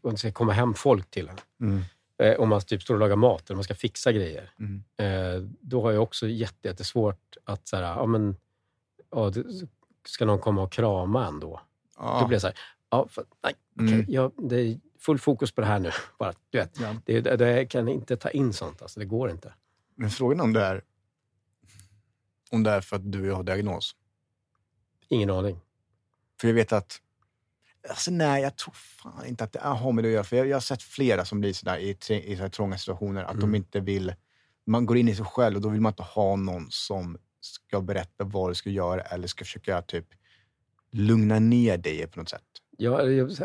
[0.00, 1.36] Om ska komma hem folk till en.
[1.60, 1.82] Mm.
[2.18, 4.50] Eh, om man typ står och lagar mat eller man ska fixa grejer.
[4.58, 4.82] Mm.
[4.96, 8.36] Eh, då har jag också jätte, jättesvårt att så här, ja men...
[9.10, 9.44] Ja, det,
[10.06, 11.60] ska någon komma och krama en då?
[11.98, 12.18] Ja.
[12.20, 12.56] Då blir jag så här,
[12.90, 14.06] ja, för, nej, okej, Mm.
[14.08, 15.90] jag, det är full fokus på det här nu.
[16.18, 16.96] Bara, du vet, Ja.
[17.04, 19.52] det, det, det, jag kan inte ta in sånt, alltså, det går inte.
[20.02, 20.84] Men frågan är om det är,
[22.50, 23.96] om det är för att du och jag har diagnos.
[25.08, 25.60] Ingen aning.
[26.40, 27.00] För jag vet att,
[27.88, 30.24] alltså nej, jag tror fan inte att det har med det att göra.
[30.24, 33.34] För jag, jag har sett flera som blir sådär i, i så trånga situationer, att
[33.34, 33.54] de Mm.
[33.54, 34.14] inte vill,
[34.66, 37.80] man går in i sig själv och då vill man inte ha någon som ska
[37.80, 40.06] berätta vad du ska göra eller ska försöka typ
[40.90, 42.61] lugna ner dig på något sätt.
[42.78, 43.00] Ja,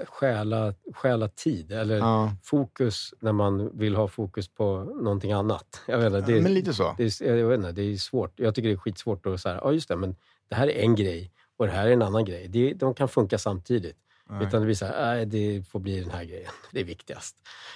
[0.06, 5.82] stjäla, stjäla tid eller Ja, fokus när man vill ha fokus på någonting annat.
[5.88, 6.96] Jag vet inte, det, men lite så.
[6.98, 8.40] det, är, jag vet inte, det är svårt.
[8.40, 10.16] Jag tycker det är skitsvårt att säga, ja just det, men
[10.50, 12.48] det här är en grej och det här är en annan grej.
[12.48, 13.98] Det, de kan funka samtidigt.
[14.30, 14.48] Nej.
[14.48, 16.52] Utan det blir så här, nej, det får bli den här grejen.
[16.72, 17.36] Det är viktigast.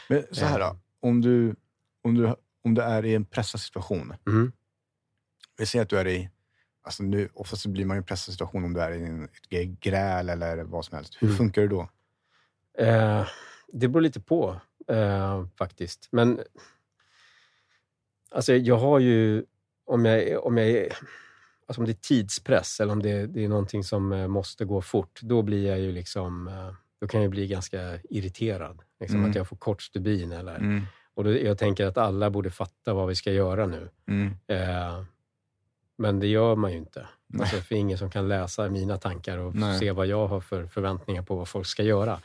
[0.10, 1.56] Men så här då, om du,
[2.02, 4.14] om, du, om du är i en pressad situation.
[4.28, 4.52] Mm.
[5.58, 6.30] Vi säger att du är i,
[6.84, 9.80] alltså nu, oftast blir man i en pressad situation om du är i en, ett
[9.80, 11.18] gräl eller vad som helst.
[11.20, 11.38] Hur Mm.
[11.38, 11.90] funkar det då?
[12.78, 13.28] Eh,
[13.74, 14.56] det beror lite på
[14.88, 16.08] eh, faktiskt.
[16.12, 16.40] Men
[18.32, 19.46] alltså, jag har ju,
[19.86, 20.94] om jag, om jag är,
[21.68, 24.82] alltså om det är tidspress eller om det, det är någonting som eh, måste gå
[24.82, 28.82] fort, då blir jag ju liksom, eh, då kan jag bli ganska irriterad.
[29.00, 29.30] Liksom, Mm.
[29.30, 30.82] Att jag får kort stubin eller, Mm.
[31.14, 33.90] och då, jag tänker att alla borde fatta vad vi ska göra nu.
[34.08, 34.28] Mm.
[34.48, 35.04] Eh,
[36.02, 37.08] men det gör man ju inte.
[37.28, 37.41] Nej.
[37.41, 39.80] Alltså, för ingen som kan läsa mina tankar och Nej.
[39.80, 42.20] se vad jag har för förväntningar på vad folk ska göra.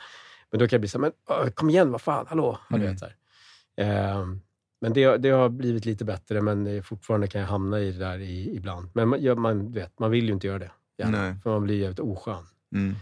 [0.51, 1.11] Men då kan jag bli så här,
[1.41, 2.59] men kom igen, vad fan, hallå?
[2.69, 2.95] Ja, du Mm.
[2.95, 3.03] vet.
[3.77, 4.25] Eh,
[4.81, 8.19] men det, det har blivit lite bättre, men fortfarande kan jag hamna i det där
[8.19, 8.89] i, ibland.
[8.93, 10.71] Men man, ja, man, vet, man vill ju inte göra det.
[10.97, 11.35] gärna.
[11.43, 12.45] För man blir jävligt oskön.
[12.75, 12.95] Mm.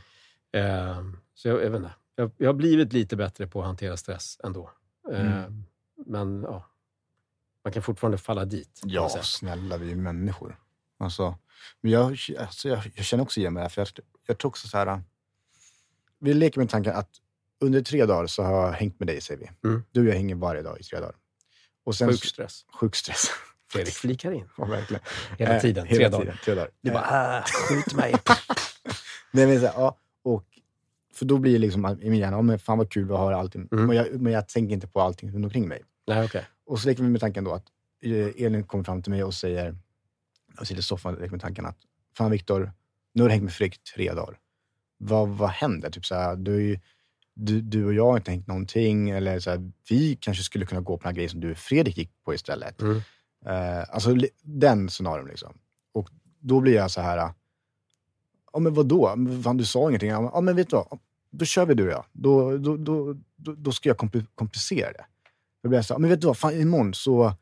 [0.52, 1.04] Eh,
[1.34, 1.92] så jag, jag vet inte.
[2.16, 4.70] Jag, jag har blivit lite bättre på att hantera stress ändå.
[5.12, 5.64] Eh, Mm.
[6.06, 6.66] Men ja,
[7.64, 8.82] man kan fortfarande falla dit.
[8.86, 10.58] Ja, snälla, vi är ju människor.
[11.00, 11.38] Alltså,
[11.82, 13.88] men jag, alltså, jag, jag känner också igen mig där, för jag,
[14.28, 15.02] jag tror också så här...
[16.20, 17.10] Vi leker med tanken att
[17.60, 19.70] under tre dagar så har jag hängt med dig, säger vi.
[19.70, 19.84] Mm.
[19.92, 21.16] Du och jag hänger varje dag i tre dagar.
[21.84, 22.66] Och sen, Sjuk stress.
[22.80, 23.28] Sjuk stress.
[23.72, 24.50] Fredrik flikar in.
[24.58, 25.04] Ja, verkligen.
[25.38, 25.86] Hela Eh, tiden.
[25.86, 26.22] hela tre dagar.
[26.24, 26.70] tiden, tre dagar.
[26.82, 28.16] Du Eh, bara, äh, skjut mig.
[29.32, 30.46] Nej, men så här, ja, och,
[31.14, 33.38] för då blir det liksom i min hjärna, ja, men fan vad kul att höra
[33.38, 33.68] allting.
[33.72, 33.86] Mm.
[33.88, 35.84] Men, jag, men jag tänker inte på allting runt omkring mig.
[36.08, 36.46] Nej, okej.
[36.66, 37.66] Och så leker vi med tanken då att
[38.04, 39.76] eh, Elin kommer fram till mig och säger,
[40.58, 41.78] jag sitter i soffan och leker med tanken att,
[42.18, 42.72] fan Viktor,
[43.14, 44.40] nu har du hängt med Fredrik tre dagar.
[44.98, 45.90] Vad, vad händer?
[45.90, 46.80] Typ så här, du,
[47.34, 49.10] du, du och jag har inte hängt någonting.
[49.10, 51.58] Eller så här, vi kanske skulle kunna gå på den här grejen som du och
[51.58, 52.82] Fredrik gick på istället.
[52.82, 53.02] Mm.
[53.46, 55.58] Eh, alltså den scenarion liksom.
[55.94, 57.30] Och då blir jag så här,
[58.54, 59.16] ja men vadå?
[59.44, 60.10] Fan, du sa ingenting.
[60.10, 61.00] Ja men vet du vad?
[61.32, 62.06] Då kör vi du och jag.
[62.12, 65.06] Då, då, då, då, ska jag kompli- komplicera det.
[65.64, 66.38] Då blir jag så här, men vet du vad?
[66.38, 67.34] Fan, imorgon så,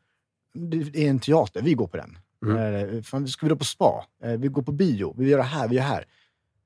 [0.53, 2.18] det är en teater, vi går på den.
[2.43, 2.95] Mm.
[2.95, 4.05] Eh, fan, ska vi då på spa?
[4.23, 6.05] Eh, vi går på bio, vi gör det här, vi gör det här.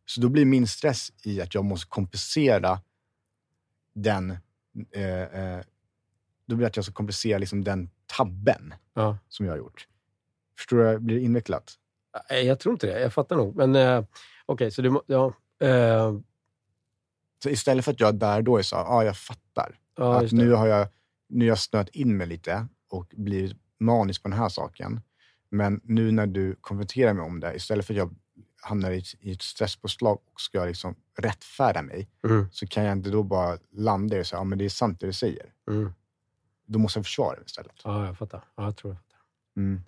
[0.05, 2.81] Så då blir min stress i att jag måste kompensera
[3.95, 4.31] den,
[4.91, 5.61] eh, eh,
[6.45, 9.17] då blir det att jag ska kompensera liksom den tabben Ja.
[9.29, 9.87] som jag har gjort.
[10.57, 10.99] Förstår du?
[10.99, 11.73] Blir det invecklat?
[12.29, 12.99] Nej, Jag tror inte det.
[13.01, 13.55] Jag fattar nog.
[13.55, 14.03] Men eh,
[14.45, 15.33] okej, så du ja,
[15.67, 16.13] eh,
[17.43, 19.79] Så istället för att jag där då så, ja ah, jag fattar.
[19.97, 20.87] ja, att nu har jag,
[21.29, 25.01] nu har jag snöat in mig lite och blivit manisk på den här saken.
[25.49, 28.15] Men nu när du konfronterar mig om det, istället för att jag
[28.61, 32.91] hamnar i, ett- i ett stresspåslag och ska liksom rättfärda mig, Mm, så kan jag
[32.97, 35.53] inte då bara landa i och säga, ja men det är sant det du säger.
[35.69, 35.93] mm.
[36.65, 37.71] Då måste jag försvara det istället.
[37.83, 38.43] Ja, jag fattar.
[38.55, 39.17] Ja, jag tror jag fattar.
[39.57, 39.81] Mm.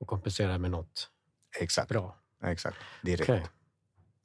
[0.00, 1.10] och kompensera med något
[1.60, 1.88] Exakt.
[1.88, 2.16] bra.
[2.44, 2.76] Exakt.
[3.02, 3.38] Det är Okej.
[3.38, 3.50] rätt.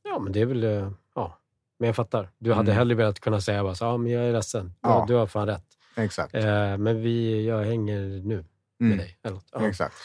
[0.04, 0.64] Ja, men det är väl...
[0.64, 1.40] eh, Ja.
[1.78, 2.30] Men jag fattar.
[2.38, 2.78] Du hade Mm.
[2.78, 4.74] hellre velat kunna säga bara så, ja, men jag är ledsen.
[4.82, 4.90] Ja.
[4.90, 5.06] Ja.
[5.08, 5.66] Du har fan rätt.
[5.96, 6.34] Exakt.
[6.36, 8.46] Eh, men vi, jag hänger nu
[8.78, 8.98] med Mm.
[8.98, 9.18] dig.
[9.24, 9.48] Eller något.
[9.52, 9.68] Ja.
[9.68, 9.96] Exakt.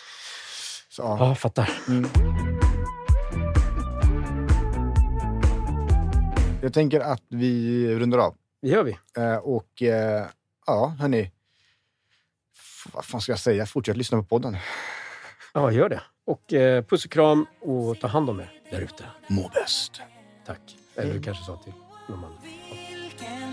[0.95, 1.17] Så, ja.
[1.21, 1.71] ja, fattar.
[1.89, 2.11] Mm.
[6.63, 8.35] Jag tänker att vi rundar av.
[8.63, 8.97] Det gör vi.
[9.17, 10.27] Eh, och eh,
[10.67, 11.31] ja, hörni.
[12.93, 13.67] Vad fan ska jag säga?
[13.67, 14.57] Fortsätt lyssna på podden.
[15.55, 16.01] Ja, gör det.
[16.27, 19.05] Och eh, puss och kram och ta hand om er där ute.
[19.29, 20.01] Må bäst.
[20.47, 20.77] Tack.
[20.97, 21.73] Eller du kanske sa till
[22.09, 22.33] någon man.
[22.43, 23.53] Vilken